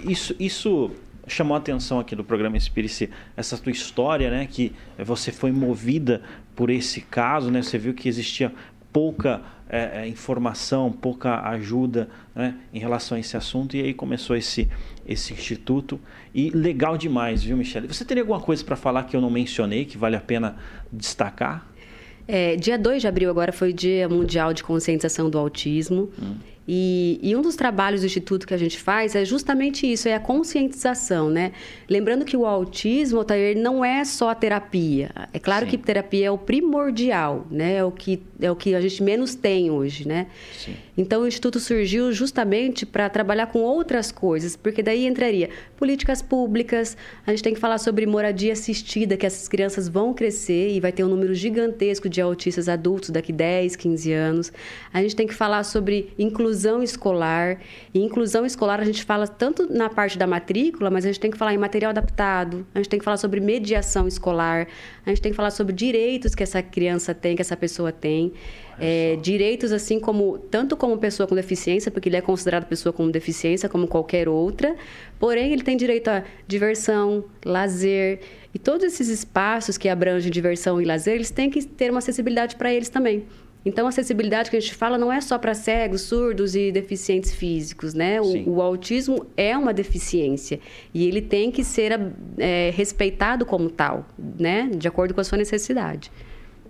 isso, 0.04 0.34
isso 0.38 0.90
chamou 1.26 1.54
a 1.54 1.58
atenção 1.58 1.98
aqui 1.98 2.14
do 2.16 2.24
programa 2.24 2.56
Inspire-se, 2.56 3.10
essa 3.36 3.58
tua 3.58 3.72
história, 3.72 4.30
né? 4.30 4.48
Que 4.50 4.72
você 4.98 5.30
foi 5.30 5.50
movida 5.52 6.22
por 6.54 6.70
esse 6.70 7.00
caso, 7.00 7.50
né? 7.50 7.62
Você 7.62 7.78
viu 7.78 7.92
que 7.92 8.08
existia 8.08 8.52
pouca 8.92 9.42
é, 9.68 10.02
é, 10.02 10.08
informação, 10.08 10.92
pouca 10.92 11.40
ajuda 11.48 12.08
né, 12.34 12.54
em 12.72 12.78
relação 12.78 13.16
a 13.16 13.20
esse 13.20 13.36
assunto 13.36 13.76
e 13.76 13.82
aí 13.82 13.94
começou 13.94 14.36
esse, 14.36 14.68
esse 15.06 15.32
instituto. 15.32 16.00
E 16.34 16.50
legal 16.50 16.96
demais, 16.96 17.42
viu, 17.42 17.56
Michele? 17.56 17.88
Você 17.88 18.04
teria 18.04 18.22
alguma 18.22 18.40
coisa 18.40 18.64
para 18.64 18.76
falar 18.76 19.04
que 19.04 19.16
eu 19.16 19.20
não 19.20 19.30
mencionei, 19.30 19.84
que 19.84 19.98
vale 19.98 20.16
a 20.16 20.20
pena 20.20 20.56
destacar? 20.92 21.66
É, 22.28 22.56
dia 22.56 22.78
2 22.78 23.02
de 23.02 23.08
abril 23.08 23.30
agora 23.30 23.52
foi 23.52 23.70
o 23.70 23.72
Dia 23.72 24.08
Mundial 24.08 24.52
de 24.52 24.62
Conscientização 24.62 25.30
do 25.30 25.38
Autismo. 25.38 26.10
E, 26.68 27.20
e 27.22 27.36
um 27.36 27.42
dos 27.42 27.54
trabalhos 27.54 28.00
do 28.00 28.06
Instituto 28.06 28.46
que 28.46 28.52
a 28.52 28.56
gente 28.56 28.78
faz 28.78 29.14
é 29.14 29.24
justamente 29.24 29.90
isso, 29.90 30.08
é 30.08 30.14
a 30.14 30.20
conscientização, 30.20 31.30
né? 31.30 31.52
Lembrando 31.88 32.24
que 32.24 32.36
o 32.36 32.44
autismo, 32.44 33.20
Otair, 33.20 33.56
não 33.56 33.84
é 33.84 34.04
só 34.04 34.30
a 34.30 34.34
terapia. 34.34 35.10
É 35.32 35.38
claro 35.38 35.64
Sim. 35.64 35.70
que 35.70 35.78
terapia 35.78 36.26
é 36.26 36.30
o 36.30 36.38
primordial, 36.38 37.46
né? 37.50 37.76
É 37.76 37.84
o, 37.84 37.92
que, 37.92 38.20
é 38.40 38.50
o 38.50 38.56
que 38.56 38.74
a 38.74 38.80
gente 38.80 39.02
menos 39.02 39.34
tem 39.36 39.70
hoje, 39.70 40.08
né? 40.08 40.26
Sim. 40.58 40.74
Então, 40.98 41.22
o 41.22 41.28
Instituto 41.28 41.60
surgiu 41.60 42.10
justamente 42.10 42.86
para 42.86 43.08
trabalhar 43.08 43.48
com 43.48 43.60
outras 43.60 44.10
coisas, 44.10 44.56
porque 44.56 44.82
daí 44.82 45.06
entraria 45.06 45.50
políticas 45.76 46.22
públicas, 46.22 46.96
a 47.26 47.30
gente 47.30 47.42
tem 47.42 47.54
que 47.54 47.60
falar 47.60 47.76
sobre 47.76 48.06
moradia 48.06 48.54
assistida, 48.54 49.16
que 49.16 49.26
essas 49.26 49.46
crianças 49.46 49.88
vão 49.88 50.14
crescer 50.14 50.70
e 50.70 50.80
vai 50.80 50.90
ter 50.90 51.04
um 51.04 51.08
número 51.08 51.34
gigantesco 51.34 52.08
de 52.08 52.20
autistas 52.20 52.66
adultos 52.66 53.10
daqui 53.10 53.30
10, 53.30 53.76
15 53.76 54.12
anos. 54.12 54.52
A 54.90 55.02
gente 55.02 55.14
tem 55.14 55.26
que 55.26 55.34
falar 55.34 55.64
sobre 55.64 56.14
inclusão 56.18 56.55
escolar. 56.82 57.60
E 57.92 58.00
inclusão 58.00 58.46
escolar 58.46 58.80
a 58.80 58.84
gente 58.84 59.04
fala 59.04 59.26
tanto 59.26 59.72
na 59.72 59.88
parte 59.88 60.16
da 60.18 60.26
matrícula, 60.26 60.90
mas 60.90 61.04
a 61.04 61.08
gente 61.08 61.20
tem 61.20 61.30
que 61.30 61.36
falar 61.36 61.54
em 61.54 61.58
material 61.58 61.90
adaptado, 61.90 62.66
a 62.74 62.78
gente 62.78 62.88
tem 62.88 62.98
que 62.98 63.04
falar 63.04 63.16
sobre 63.16 63.40
mediação 63.40 64.08
escolar, 64.08 64.66
a 65.04 65.08
gente 65.10 65.20
tem 65.20 65.32
que 65.32 65.36
falar 65.36 65.50
sobre 65.50 65.74
direitos 65.74 66.34
que 66.34 66.42
essa 66.42 66.62
criança 66.62 67.14
tem, 67.14 67.36
que 67.36 67.42
essa 67.42 67.56
pessoa 67.56 67.92
tem. 67.92 68.32
É, 68.78 69.16
direitos 69.22 69.72
assim 69.72 69.98
como 69.98 70.36
tanto 70.36 70.76
como 70.76 70.98
pessoa 70.98 71.26
com 71.26 71.34
deficiência, 71.34 71.90
porque 71.90 72.08
ele 72.08 72.16
é 72.16 72.20
considerado 72.20 72.66
pessoa 72.66 72.92
com 72.92 73.10
deficiência 73.10 73.68
como 73.68 73.86
qualquer 73.88 74.28
outra, 74.28 74.76
porém 75.18 75.52
ele 75.52 75.62
tem 75.62 75.76
direito 75.76 76.08
a 76.08 76.22
diversão, 76.46 77.24
lazer 77.44 78.20
e 78.56 78.58
todos 78.58 78.86
esses 78.86 79.08
espaços 79.08 79.76
que 79.76 79.86
abrangem 79.86 80.30
diversão 80.30 80.80
e 80.80 80.84
lazer, 80.86 81.14
eles 81.14 81.30
têm 81.30 81.50
que 81.50 81.62
ter 81.62 81.90
uma 81.90 81.98
acessibilidade 81.98 82.56
para 82.56 82.72
eles 82.72 82.88
também. 82.88 83.26
Então, 83.66 83.86
a 83.86 83.88
acessibilidade 83.88 84.48
que 84.48 84.56
a 84.56 84.60
gente 84.60 84.76
fala 84.76 84.96
não 84.96 85.12
é 85.12 85.20
só 85.20 85.36
para 85.36 85.52
cegos, 85.52 86.02
surdos 86.02 86.54
e 86.54 86.70
deficientes 86.70 87.34
físicos, 87.34 87.94
né? 87.94 88.20
O, 88.20 88.50
o 88.50 88.62
autismo 88.62 89.26
é 89.36 89.58
uma 89.58 89.74
deficiência 89.74 90.60
e 90.94 91.04
ele 91.04 91.20
tem 91.20 91.50
que 91.50 91.64
ser 91.64 92.00
é, 92.38 92.70
respeitado 92.72 93.44
como 93.44 93.68
tal, 93.68 94.06
né? 94.38 94.70
De 94.72 94.86
acordo 94.86 95.12
com 95.12 95.20
a 95.20 95.24
sua 95.24 95.36
necessidade. 95.36 96.12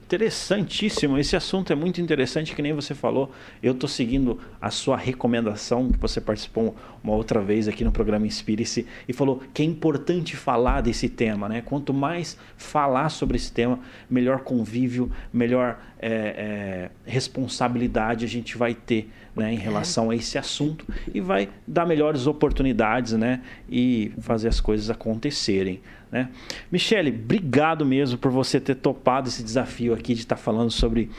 Interessantíssimo. 0.06 1.18
Esse 1.18 1.34
assunto 1.34 1.72
é 1.72 1.76
muito 1.76 2.00
interessante, 2.00 2.54
que 2.54 2.62
nem 2.62 2.72
você 2.72 2.94
falou. 2.94 3.32
Eu 3.60 3.72
estou 3.72 3.88
seguindo 3.88 4.38
a 4.60 4.70
sua 4.70 4.96
recomendação, 4.96 5.90
que 5.90 5.98
você 5.98 6.20
participou 6.20 6.76
uma 7.02 7.12
outra 7.12 7.40
vez 7.40 7.66
aqui 7.66 7.82
no 7.82 7.90
programa 7.90 8.24
Inspire-se 8.24 8.86
e 9.08 9.12
falou 9.12 9.42
que 9.52 9.62
é 9.62 9.64
importante 9.64 10.36
falar 10.36 10.80
desse 10.80 11.08
tema, 11.08 11.48
né? 11.48 11.60
Quanto 11.60 11.92
mais 11.92 12.38
falar 12.56 13.08
sobre 13.08 13.36
esse 13.36 13.50
tema, 13.50 13.80
melhor 14.08 14.42
convívio, 14.42 15.10
melhor 15.32 15.76
é, 15.98 16.08
é, 16.08 16.90
responsabilidade 17.04 18.24
a 18.24 18.28
gente 18.28 18.56
vai 18.56 18.74
ter 18.74 19.10
né, 19.34 19.52
em 19.52 19.56
relação 19.56 20.10
a 20.10 20.16
esse 20.16 20.38
assunto 20.38 20.86
e 21.12 21.20
vai 21.20 21.48
dar 21.66 21.84
melhores 21.84 22.26
oportunidades 22.26 23.12
né, 23.12 23.42
e 23.68 24.12
fazer 24.20 24.48
as 24.48 24.60
coisas 24.60 24.88
acontecerem. 24.88 25.80
Né? 26.10 26.28
Michele, 26.70 27.10
obrigado 27.10 27.84
mesmo 27.84 28.16
por 28.16 28.30
você 28.30 28.60
ter 28.60 28.76
topado 28.76 29.28
esse 29.28 29.42
desafio 29.42 29.92
aqui 29.92 30.14
de 30.14 30.20
estar 30.20 30.36
falando 30.36 30.70
sobre 30.70 31.10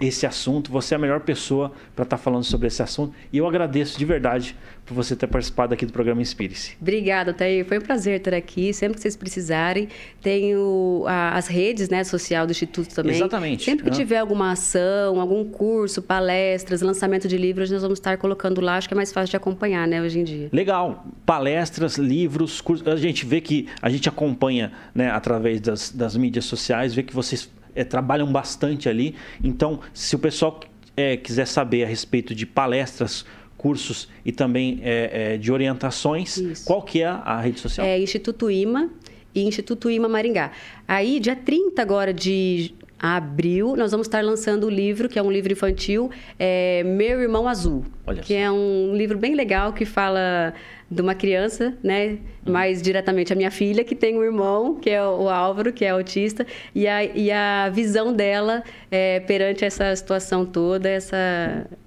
esse 0.00 0.26
assunto. 0.26 0.70
Você 0.70 0.94
é 0.94 0.96
a 0.96 1.00
melhor 1.00 1.20
pessoa 1.20 1.72
para 1.94 2.04
estar 2.04 2.16
falando 2.16 2.44
sobre 2.44 2.68
esse 2.68 2.82
assunto 2.82 3.14
e 3.32 3.38
eu 3.38 3.46
agradeço 3.46 3.98
de 3.98 4.04
verdade 4.04 4.56
por 4.84 4.94
você 4.94 5.14
ter 5.14 5.26
participado 5.26 5.72
aqui 5.72 5.86
do 5.86 5.92
programa 5.92 6.20
Inspire-se. 6.20 6.76
Obrigada, 6.80 7.32
Thaí. 7.32 7.64
Foi 7.64 7.78
um 7.78 7.80
prazer 7.80 8.18
estar 8.18 8.34
aqui. 8.34 8.72
Sempre 8.74 8.96
que 8.96 9.02
vocês 9.02 9.16
precisarem, 9.16 9.88
tenho 10.20 11.04
as 11.06 11.46
redes 11.46 11.88
né, 11.88 12.02
social 12.04 12.46
do 12.46 12.50
Instituto 12.50 12.94
também. 12.94 13.16
Exatamente. 13.16 13.64
Sempre 13.64 13.84
que 13.84 13.90
ah. 13.90 13.94
tiver 13.94 14.18
alguma 14.18 14.52
ação, 14.52 15.20
algum 15.20 15.44
curso, 15.44 16.02
palestras, 16.02 16.82
lançamento 16.82 17.28
de 17.28 17.36
livros, 17.36 17.70
nós 17.70 17.82
vamos 17.82 17.98
estar 17.98 18.16
colocando 18.18 18.60
lá. 18.60 18.76
Acho 18.76 18.88
que 18.88 18.94
é 18.94 18.96
mais 18.96 19.12
fácil 19.12 19.30
de 19.30 19.36
acompanhar, 19.36 19.86
né, 19.86 20.02
hoje 20.02 20.18
em 20.18 20.24
dia. 20.24 20.48
Legal. 20.52 21.06
Palestras, 21.24 21.96
livros, 21.96 22.60
cursos. 22.60 22.86
A 22.86 22.96
gente 22.96 23.24
vê 23.24 23.40
que 23.40 23.68
a 23.80 23.88
gente 23.88 24.08
acompanha 24.08 24.72
né, 24.94 25.10
através 25.10 25.60
das, 25.60 25.90
das 25.90 26.16
mídias 26.16 26.44
sociais, 26.44 26.94
vê 26.94 27.02
que 27.02 27.14
vocês 27.14 27.48
é, 27.74 27.84
trabalham 27.84 28.30
bastante 28.30 28.88
ali. 28.88 29.14
Então, 29.42 29.80
se 29.92 30.14
o 30.16 30.18
pessoal 30.18 30.60
é, 30.96 31.16
quiser 31.16 31.46
saber 31.46 31.84
a 31.84 31.86
respeito 31.86 32.34
de 32.34 32.46
palestras, 32.46 33.24
cursos 33.56 34.08
e 34.24 34.32
também 34.32 34.80
é, 34.82 35.36
de 35.36 35.52
orientações. 35.52 36.36
Isso. 36.36 36.64
Qual 36.66 36.82
que 36.82 37.00
é 37.00 37.06
a 37.06 37.40
rede 37.40 37.60
social? 37.60 37.86
É 37.86 37.98
Instituto 37.98 38.50
IMA 38.50 38.90
e 39.34 39.42
Instituto 39.42 39.90
IMA 39.90 40.08
Maringá. 40.08 40.50
Aí, 40.86 41.20
dia 41.20 41.36
30 41.36 41.80
agora 41.80 42.12
de 42.12 42.74
abril, 43.02 43.74
nós 43.76 43.90
vamos 43.90 44.06
estar 44.06 44.22
lançando 44.22 44.64
o 44.68 44.70
livro, 44.70 45.08
que 45.08 45.18
é 45.18 45.22
um 45.22 45.30
livro 45.30 45.52
infantil, 45.52 46.08
é 46.38 46.84
Meu 46.84 47.20
Irmão 47.20 47.48
Azul. 47.48 47.84
Olha 48.06 48.22
que 48.22 48.32
só. 48.32 48.38
é 48.38 48.50
um 48.50 48.94
livro 48.94 49.18
bem 49.18 49.34
legal 49.34 49.72
que 49.72 49.84
fala 49.84 50.54
de 50.88 51.02
uma 51.02 51.14
criança, 51.14 51.76
né? 51.82 52.18
Mais 52.44 52.82
diretamente 52.82 53.32
a 53.32 53.36
minha 53.36 53.50
filha, 53.50 53.84
que 53.84 53.94
tem 53.94 54.18
um 54.18 54.22
irmão, 54.22 54.74
que 54.74 54.90
é 54.90 55.02
o 55.04 55.28
Álvaro, 55.28 55.72
que 55.72 55.84
é 55.84 55.90
autista, 55.90 56.46
e 56.74 56.88
a, 56.88 57.04
e 57.04 57.30
a 57.30 57.68
visão 57.68 58.12
dela 58.12 58.64
é, 58.92 59.20
perante 59.20 59.64
essa 59.64 59.96
situação 59.96 60.44
toda, 60.44 60.86
essa, 60.86 61.16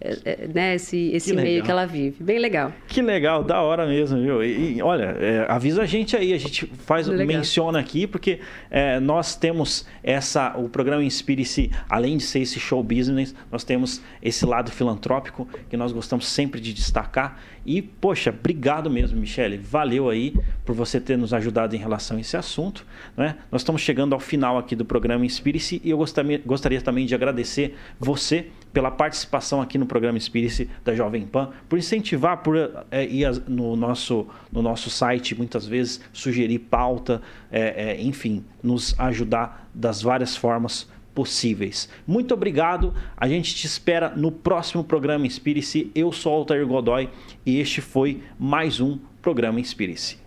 é, 0.01 0.17
é 0.25 0.47
né, 0.51 0.73
esse, 0.73 1.11
esse 1.13 1.35
que 1.35 1.39
meio 1.39 1.63
que 1.63 1.69
ela 1.69 1.85
vive. 1.85 2.23
Bem 2.23 2.39
legal. 2.39 2.73
Que 2.87 2.99
legal, 2.99 3.43
da 3.43 3.61
hora 3.61 3.85
mesmo, 3.85 4.19
viu? 4.19 4.43
E, 4.43 4.77
e 4.77 4.81
olha, 4.81 5.15
é, 5.19 5.45
avisa 5.47 5.83
a 5.83 5.85
gente 5.85 6.17
aí, 6.17 6.33
a 6.33 6.37
gente 6.39 6.65
faz, 6.65 7.07
menciona 7.07 7.79
aqui, 7.79 8.07
porque 8.07 8.39
é, 8.71 8.99
nós 8.99 9.35
temos 9.35 9.85
essa, 10.01 10.57
o 10.57 10.67
programa 10.67 11.03
Inspire-se, 11.03 11.69
além 11.87 12.17
de 12.17 12.23
ser 12.23 12.39
esse 12.39 12.59
show 12.59 12.81
business, 12.81 13.35
nós 13.51 13.63
temos 13.63 14.01
esse 14.19 14.43
lado 14.43 14.71
filantrópico 14.71 15.47
que 15.69 15.77
nós 15.77 15.91
gostamos 15.91 16.25
sempre 16.25 16.59
de 16.59 16.73
destacar. 16.73 17.39
E, 17.65 17.81
poxa, 17.81 18.29
obrigado 18.29 18.89
mesmo, 18.89 19.19
Michele. 19.19 19.57
Valeu 19.57 20.09
aí 20.09 20.35
por 20.63 20.75
você 20.75 20.99
ter 20.99 21.17
nos 21.17 21.33
ajudado 21.33 21.75
em 21.75 21.79
relação 21.79 22.17
a 22.17 22.21
esse 22.21 22.37
assunto. 22.37 22.85
Né? 23.17 23.35
Nós 23.51 23.61
estamos 23.61 23.81
chegando 23.81 24.13
ao 24.13 24.19
final 24.19 24.57
aqui 24.57 24.75
do 24.75 24.85
programa 24.85 25.25
Inspire-se 25.25 25.81
e 25.83 25.89
eu 25.89 25.97
gostaria, 25.97 26.39
gostaria 26.45 26.79
também 26.79 26.94
de 27.03 27.15
agradecer 27.15 27.75
você 27.99 28.51
pela 28.71 28.91
participação 28.91 29.61
aqui 29.61 29.77
no 29.77 29.85
programa 29.85 30.17
Inspire-se 30.17 30.69
da 30.83 30.93
Jovem 30.93 31.25
Pan, 31.25 31.49
por 31.67 31.79
incentivar, 31.79 32.43
por 32.43 32.57
é, 32.91 33.05
ir 33.05 33.41
no 33.47 33.73
nosso, 33.75 34.27
no 34.51 34.61
nosso 34.61 34.89
site, 34.89 35.33
muitas 35.33 35.65
vezes 35.65 36.01
sugerir 36.11 36.59
pauta, 36.59 37.21
é, 37.49 37.93
é, 37.93 38.01
enfim, 38.01 38.43
nos 38.61 38.93
ajudar 38.99 39.69
das 39.73 40.01
várias 40.01 40.35
formas 40.35 40.89
possíveis. 41.13 41.87
Muito 42.05 42.33
obrigado. 42.33 42.93
A 43.15 43.29
gente 43.29 43.55
te 43.55 43.65
espera 43.65 44.09
no 44.13 44.29
próximo 44.29 44.83
programa 44.83 45.25
Inspire-se. 45.25 45.89
Eu 45.95 46.11
sou 46.11 46.33
Altair 46.33 46.67
Godoy 46.67 47.09
e 47.45 47.57
este 47.59 47.79
foi 47.79 48.21
mais 48.37 48.81
um 48.81 48.99
programa 49.21 49.61
Inspire-se. 49.61 50.24